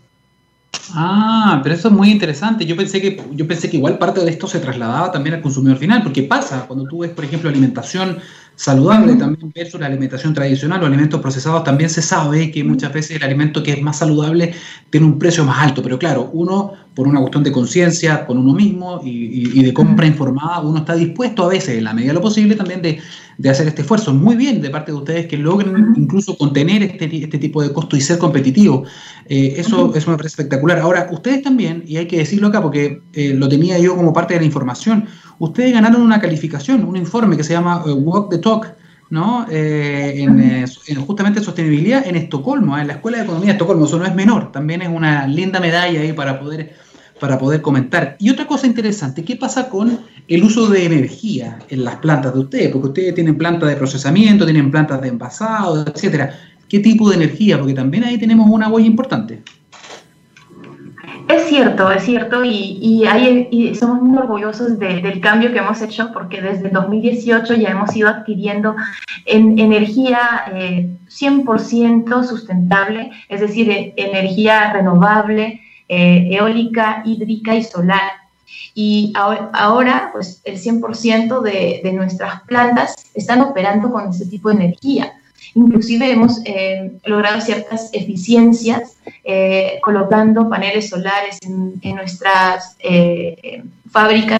[0.94, 2.64] Ah, pero eso es muy interesante.
[2.66, 5.78] Yo pensé que yo pensé que igual parte de esto se trasladaba también al consumidor
[5.78, 8.18] final, porque pasa cuando tú ves, por ejemplo, alimentación
[8.60, 13.16] saludable también versus la alimentación tradicional o alimentos procesados, también se sabe que muchas veces
[13.16, 14.52] el alimento que es más saludable
[14.90, 18.52] tiene un precio más alto, pero claro, uno por una cuestión de conciencia con uno
[18.52, 22.20] mismo y, de compra informada, uno está dispuesto a veces, en la medida de lo
[22.20, 23.00] posible, también de,
[23.48, 24.12] hacer este esfuerzo.
[24.12, 27.96] Muy bien de parte de ustedes que logren incluso contener este, este tipo de costo
[27.96, 28.84] y ser competitivo.
[29.26, 30.78] Eh, eso, eso me parece espectacular.
[30.80, 34.34] Ahora, ustedes también, y hay que decirlo acá porque eh, lo tenía yo como parte
[34.34, 35.06] de la información,
[35.38, 38.74] ustedes ganaron una calificación, un informe que se llama eh, Walk the Talk,
[39.10, 39.46] ¿no?
[39.50, 43.84] Eh, eh, en, justamente sostenibilidad en Estocolmo, en la Escuela de Economía de Estocolmo.
[43.84, 46.76] Eso no es menor, también es una linda medalla ahí para poder,
[47.20, 48.16] para poder comentar.
[48.18, 52.40] Y otra cosa interesante, ¿qué pasa con el uso de energía en las plantas de
[52.40, 52.68] ustedes?
[52.70, 56.34] Porque ustedes tienen plantas de procesamiento, tienen plantas de envasado, etcétera.
[56.68, 57.58] ¿Qué tipo de energía?
[57.58, 59.42] Porque también ahí tenemos una huella importante.
[61.28, 63.04] Es cierto, es cierto, y,
[63.50, 68.08] y, somos muy orgullosos del cambio que hemos hecho porque desde 2018 ya hemos ido
[68.08, 68.74] adquiriendo
[69.26, 70.18] en, energía
[70.48, 75.60] 100% eh, sustentable, es decir, e, energía renovable,
[75.92, 78.12] eh, eólica, hídrica y solar.
[78.76, 84.54] Y ahora, pues el 100% de, de nuestras plantas están operando con ese tipo de
[84.54, 85.14] energía.
[85.56, 92.76] Inclusive hemos eh, logrado ciertas eficiencias eh, colocando paneles solares en, nuestras
[93.90, 94.38] fábricas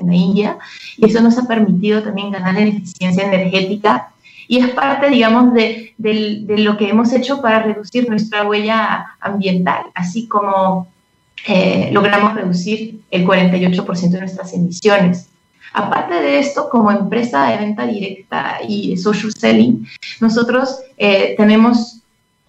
[0.00, 0.58] en la India
[0.96, 4.12] y eso nos ha permitido también ganar en eficiencia energética
[4.50, 9.84] y es parte, digamos, de, de lo que hemos hecho para reducir nuestra huella ambiental,
[9.94, 10.88] así como
[11.92, 15.28] logramos reducir el 48% de nuestras emisiones.
[15.72, 19.86] Aparte de esto, como empresa de venta directa y social selling,
[20.20, 22.00] nosotros eh, tenemos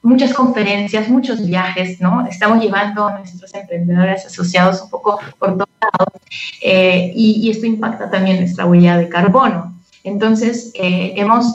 [0.01, 2.25] muchas conferencias, muchos viajes, ¿no?
[2.25, 6.19] Estamos llevando a nuestros emprendedores asociados un poco por todos lados
[6.63, 9.79] eh, y, esto impacta también nuestra huella de carbono.
[10.03, 11.53] Entonces, eh, hemos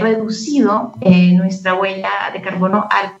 [0.00, 0.94] reducido
[1.32, 3.12] nuestra huella de carbono al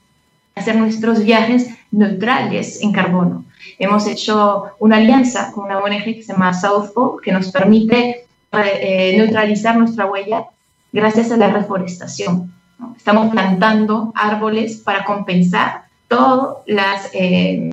[0.54, 3.44] hacer nuestros viajes neutrales en carbono
[3.80, 8.26] hemos hecho una alianza con una ONG que se llama South Pole, que nos permite
[8.52, 10.44] eh, neutralizar nuestra huella
[10.92, 12.52] gracias a la reforestación.
[12.96, 17.10] Estamos plantando árboles para compensar todas las...
[17.14, 17.70] Eh,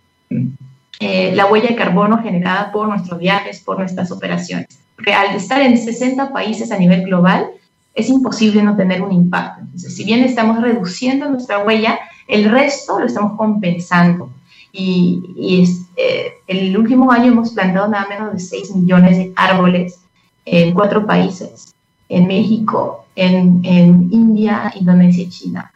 [1.00, 4.80] eh, la huella de carbono generada por nuestros viajes, por nuestras operaciones.
[4.96, 7.52] Porque al estar en 60 países a nivel global,
[7.98, 9.62] es imposible no tener un impacto.
[9.62, 14.30] Entonces, si bien estamos reduciendo nuestra huella, el resto lo estamos compensando
[14.72, 20.00] y, eh, el último año hemos plantado nada menos de 6 millones de árboles
[20.46, 21.74] en cuatro países,
[22.08, 25.74] en México, en, India, Indonesia y China.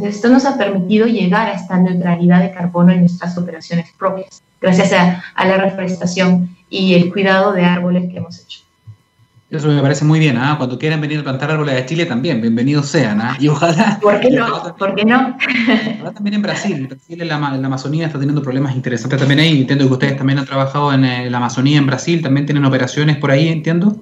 [0.00, 4.92] Esto nos ha permitido llegar a esta neutralidad de carbono en nuestras operaciones propias, gracias
[4.92, 8.63] a, a la reforestación y el cuidado de árboles que hemos hecho.
[9.54, 10.56] Eso me parece muy bien, ¿ah?
[10.58, 13.36] Cuando quieran venir a plantar árboles de Chile también, bienvenidos sean, ¿ah?
[13.38, 14.00] Y ojalá...
[14.02, 14.74] ¿Por qué no?
[14.76, 15.36] ¿Por qué no?
[16.12, 19.86] también en Brasil, en Brasil en la, Amazonía está teniendo problemas interesantes también ahí, entiendo
[19.86, 23.30] que ustedes también han trabajado en eh, la Amazonía, en Brasil, también tienen operaciones por
[23.30, 23.94] ahí, entiendo.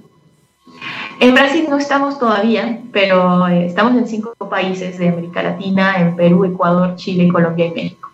[1.19, 6.15] En Brasil no estamos todavía, pero eh, estamos en cinco países de América Latina, en
[6.15, 8.09] Perú, Ecuador, Chile, Colombia y México.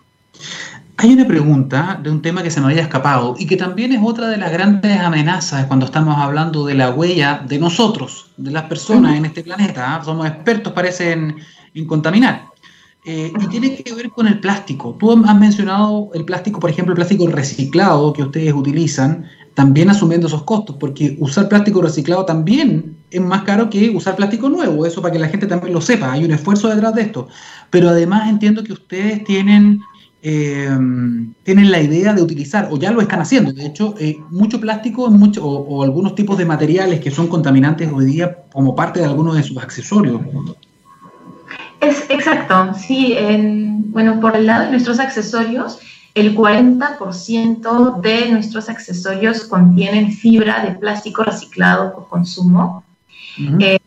[1.02, 4.02] Hay una pregunta de un tema que se me había escapado y que también es
[4.04, 8.64] otra de las grandes amenazas cuando estamos hablando de la huella de nosotros, de las
[8.64, 10.02] personas en este planeta.
[10.04, 11.36] Somos expertos, parecen,
[11.72, 12.48] en contaminar.
[13.06, 14.94] Eh, y tiene que ver con el plástico.
[15.00, 19.24] Tú has mencionado el plástico, por ejemplo, el plástico reciclado que ustedes utilizan,
[19.54, 24.50] también asumiendo esos costos, porque usar plástico reciclado también es más caro que usar plástico
[24.50, 27.26] nuevo, eso para que la gente también lo sepa, hay un esfuerzo detrás de esto.
[27.70, 29.80] Pero además entiendo que ustedes tienen
[30.22, 30.68] eh,
[31.42, 35.10] tienen la idea de utilizar, o ya lo están haciendo, de hecho, eh, mucho plástico
[35.10, 39.36] mucho, o, algunos tipos de materiales que son contaminantes hoy día como parte de algunos
[39.36, 40.20] de sus accesorios.
[41.80, 43.16] Es exacto, sí.
[43.86, 45.78] bueno, por el lado de nuestros accesorios,
[46.14, 52.84] el 40% de nuestros accesorios contienen fibra de plástico reciclado por consumo,
[53.60, 53.78] eh,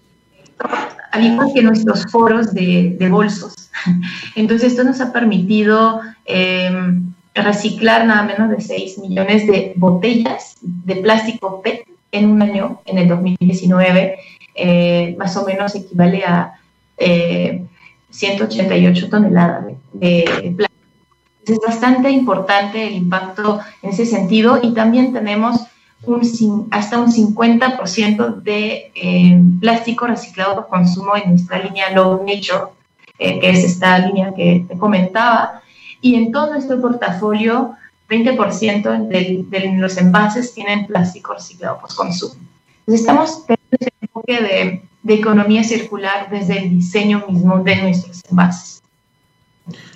[1.13, 3.69] al igual que nuestros foros de, bolsos.
[4.35, 10.95] Entonces, esto nos ha permitido em, reciclar nada menos de 6 millones de botellas de
[10.97, 14.17] plástico PET en un año, en el 2019,
[14.55, 16.59] eh, más o menos equivale a
[18.09, 20.73] 188 eh, toneladas de, plástico.
[21.45, 25.61] Es bastante importante el impacto en ese sentido y también tenemos
[26.05, 32.71] un, hasta un 50% de em, plástico reciclado por consumo en nuestra línea Low Nature,
[33.19, 35.61] eh, que es esta línea que te comentaba,
[36.01, 37.75] y en todo nuestro portafolio,
[38.09, 42.35] 20% de, los envases tienen plástico reciclado post-consumo.
[42.79, 48.21] Entonces, estamos teniendo ese enfoque de, de economía circular desde el diseño mismo de nuestros
[48.29, 48.83] envases.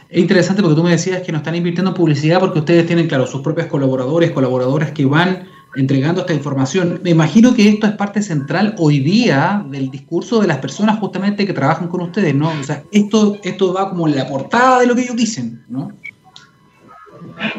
[0.10, 3.08] Es interesante porque tú me decías que no están invirtiendo en publicidad porque ustedes tienen,
[3.08, 7.00] claro, sus propios colaboradores, colaboradoras que van entregando esta información.
[7.04, 11.46] Me imagino que esto es parte central hoy día del discurso de las personas justamente
[11.46, 12.50] que trabajan con ustedes, ¿no?
[12.50, 15.92] O sea, esto, esto va como en la portada de lo que ellos dicen, ¿no?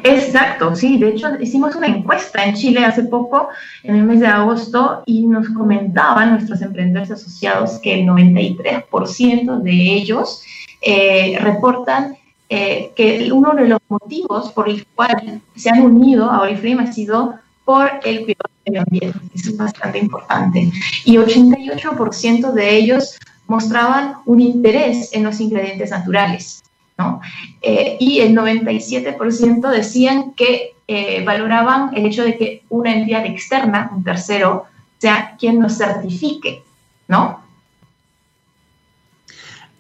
[0.02, 0.98] Exacto, sí.
[0.98, 3.48] De hecho, hicimos una encuesta en Chile hace poco,
[3.84, 9.72] en el mes de agosto, y nos comentaban nuestros emprendedores asociados que el 93% de
[9.72, 10.42] ellos
[10.80, 12.16] eh, reportan
[12.48, 16.92] eh, que uno de los motivos por el cual se han unido a Oriflame ha
[16.92, 17.34] sido
[17.68, 19.18] por el cuidado del medio ambiente.
[19.34, 20.72] Eso es bastante importante.
[21.04, 26.62] Y 88% de ellos mostraban un interés en los ingredientes naturales.
[26.96, 27.20] ¿no?
[27.60, 33.90] Eh, y el 97% decían que eh, valoraban el hecho de que una entidad externa,
[33.94, 34.64] un tercero,
[34.96, 36.62] sea quien nos certifique,
[37.06, 37.42] ¿no?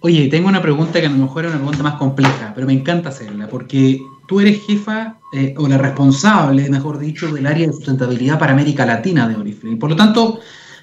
[0.00, 2.74] Oye, tengo una pregunta que a lo mejor es una pregunta más compleja, pero me
[2.74, 7.72] encanta hacerla, porque tú eres jefa eh, o la responsable, mejor dicho, del área de
[7.72, 9.78] sustentabilidad para América Latina de Oriflame.
[9.78, 10.40] Por lo tanto,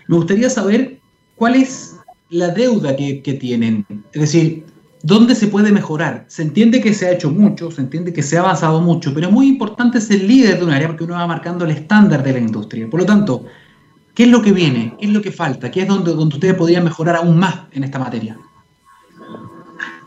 [0.08, 1.00] me gustaría saber
[1.36, 1.96] cuál es
[2.32, 3.86] la deuda que, tienen.
[4.12, 4.66] Es decir,
[5.04, 6.26] ¿Dónde se puede mejorar?
[6.28, 9.28] Se entiende que se ha hecho mucho, se entiende que se ha avanzado mucho, pero
[9.28, 12.34] es muy importante ser líder de un área porque uno va marcando el estándar de
[12.34, 12.90] la industria.
[12.90, 13.46] Por lo tanto,
[14.16, 14.96] ¿qué es lo que viene?
[15.00, 15.70] ¿Qué es lo que falta?
[15.70, 18.36] ¿Qué es donde, donde ustedes podrían mejorar aún más en esta materia?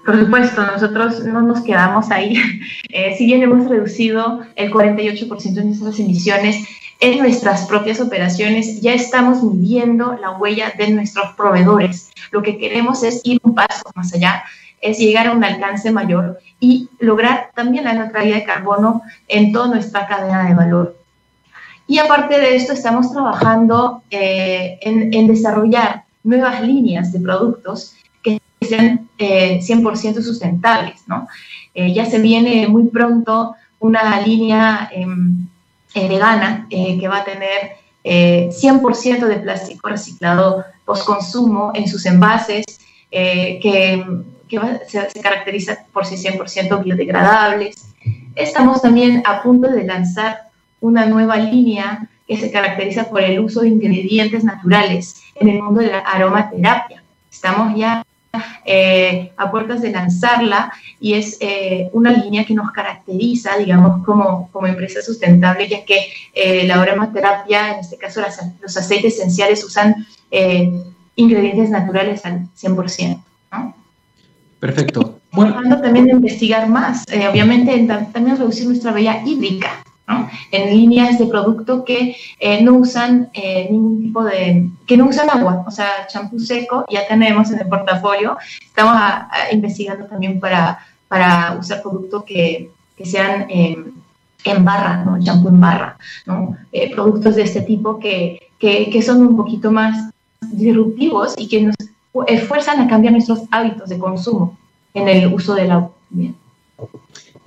[0.08, 2.34] Por supuesto, nosotros no nos quedamos ahí.
[2.90, 6.66] Eh, si bien hemos reducido el 48% de nuestras emisiones
[7.00, 12.10] en nuestras propias operaciones, ya estamos midiendo la huella de nuestros proveedores.
[12.30, 14.42] Lo que queremos es ir un paso más allá
[14.80, 19.68] es llegar a un alcance mayor y lograr también la neutralidad de carbono en toda
[19.68, 20.96] nuestra cadena de valor.
[21.86, 27.97] Y aparte de esto, estamos trabajando eh, en, desarrollar nuevas líneas de productos
[28.60, 31.02] que sean 100% eh, sustentables.
[31.06, 31.28] ¿no?
[31.74, 35.46] Eh, ya se viene muy pronto una línea em,
[35.94, 42.64] vegana que va a tener 100% de plástico reciclado post-consumo en sus envases,
[43.10, 44.00] que
[44.48, 47.86] que se, caracteriza por sí 100% biodegradables.
[48.34, 50.48] Estamos también a punto de lanzar
[50.80, 55.80] una nueva línea que se caracteriza por el uso de ingredientes naturales en el mundo
[55.80, 57.02] de la aromaterapia.
[57.30, 58.04] Estamos ya
[58.64, 64.48] eh, a puertas de lanzarla y es eh, una línea que nos caracteriza, digamos, como,
[64.52, 65.98] como empresa sustentable, ya que
[66.34, 68.20] eh, la aromaterapia, en este caso
[68.60, 70.06] los aceites esenciales, usan
[71.16, 73.22] ingredientes naturales al 100%.
[73.52, 73.74] ¿no?
[74.60, 75.18] Perfecto.
[75.30, 75.80] Bueno.
[75.80, 77.76] también de investigar más, eh, obviamente
[78.12, 80.28] también reducir nuestra huella hídrica, ¿no?
[80.50, 85.30] En líneas de producto que eh, no usan eh, ningún tipo de, que no usan
[85.30, 88.96] agua, o sea, champú seco ya tenemos en el portafolio, estamos
[89.52, 90.78] investigando también para,
[91.08, 95.22] para usar productos que, que sean en barra, ¿no?
[95.22, 96.56] Champú en barra, ¿no?
[96.94, 101.76] productos de este tipo que, que, que son un poquito más disruptivos y que nos
[102.26, 104.56] esfuerzan a cambiar nuestros hábitos de consumo
[104.94, 105.92] en el uso del agua.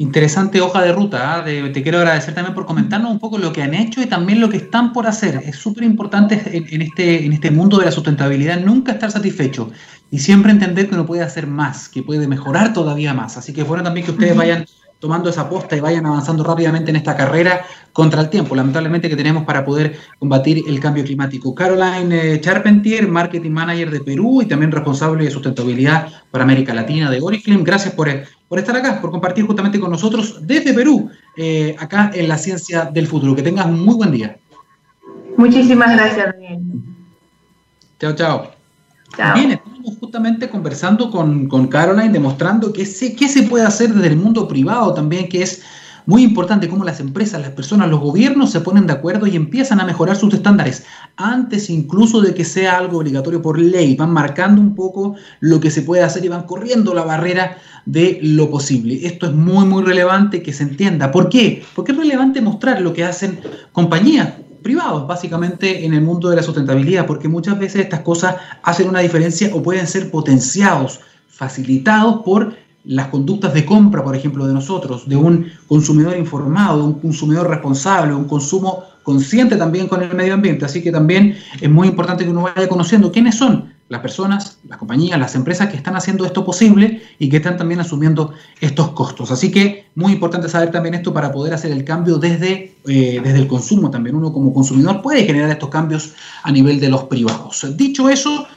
[0.02, 1.36] Interesante hoja de ruta.
[1.36, 1.44] ¿ah?
[1.46, 4.50] te quiero agradecer también por comentarnos un poco lo que han hecho y también lo
[4.50, 5.44] que están por hacer.
[5.46, 9.70] Es súper importante en, este, en este mundo de la sustentabilidad nunca estar satisfecho
[10.10, 13.38] y siempre entender que uno puede hacer más, que puede mejorar todavía más.
[13.38, 14.66] Así que es bueno también que ustedes vayan
[14.98, 19.16] tomando esa posta y vayan avanzando rápidamente en esta carrera contra el tiempo, lamentablemente, que
[19.16, 21.54] tenemos para poder combatir el cambio climático.
[21.54, 27.12] Caroline eh, Charpentier, Marketing Manager de Perú y también responsable de sustentabilidad para América Latina
[27.12, 27.64] de Oriflame.
[27.64, 32.12] Gracias por, eh, por estar acá, por compartir justamente con nosotros desde Perú, eh, acá
[32.14, 33.34] en la ciencia del futuro.
[33.34, 34.38] Que tengas un muy buen día.
[35.38, 36.60] Muchísimas gracias, Daniel.
[37.98, 38.52] Chao, chao.
[39.36, 44.18] Bien, estamos justamente conversando con, Caroline, demostrando que se, qué se puede hacer desde el
[44.18, 45.64] mundo privado también, que es
[46.12, 49.80] muy importante cómo las empresas, las personas, los gobiernos se ponen de acuerdo y empiezan
[49.80, 50.84] a mejorar sus estándares
[51.16, 53.96] antes incluso de que sea algo obligatorio por ley.
[53.96, 58.20] Van marcando un poco lo que se puede hacer y van corriendo la barrera de
[58.24, 59.08] lo posible.
[59.08, 61.12] Esto es muy, muy relevante que se entienda.
[61.12, 61.64] ¿Por qué?
[61.74, 63.40] Porque es relevante mostrar lo que hacen
[63.72, 68.90] compañías privados, básicamente en el mundo de la sustentabilidad, porque muchas veces estas cosas hacen
[68.90, 71.00] una diferencia o pueden ser potenciados,
[71.30, 72.54] facilitados por
[72.84, 77.48] las conductas de compra, por ejemplo, de nosotros, de un consumidor informado, de un consumidor
[77.48, 80.66] responsable, un consumo consciente también con el medio ambiente.
[80.66, 84.78] Así que también es muy importante que uno vaya conociendo quiénes son las personas, las
[84.78, 89.32] compañías, las empresas que están haciendo esto posible y que están también asumiendo estos costos.
[89.32, 93.38] Así que muy importante saber también esto para poder hacer el cambio desde, eh, desde
[93.38, 94.16] el consumo también.
[94.16, 97.68] Uno como consumidor puede generar estos cambios a nivel de los privados.
[97.76, 98.48] Dicho eso,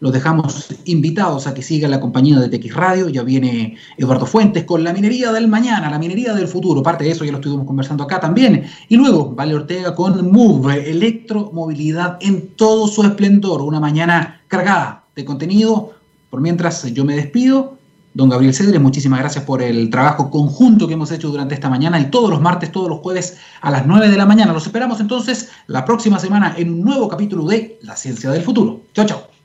[0.00, 3.08] los dejamos invitados a que sigan la compañía de TX Radio.
[3.08, 6.82] Ya viene Eduardo Fuentes con la minería del mañana, la minería del futuro.
[6.82, 8.64] Parte de eso ya lo estuvimos conversando acá también.
[8.88, 13.62] Y luego Vale Ortega con Move, electromovilidad en todo su esplendor.
[13.62, 15.92] Una mañana cargada de contenido.
[16.30, 17.78] Por mientras yo me despido,
[18.12, 22.00] don Gabriel Cedre, muchísimas gracias por el trabajo conjunto que hemos hecho durante esta mañana
[22.00, 24.52] y todos los martes, todos los jueves a las 9 de la mañana.
[24.52, 28.82] Los esperamos entonces la próxima semana en un nuevo capítulo de La Ciencia del Futuro.
[28.92, 29.35] Chao, chao.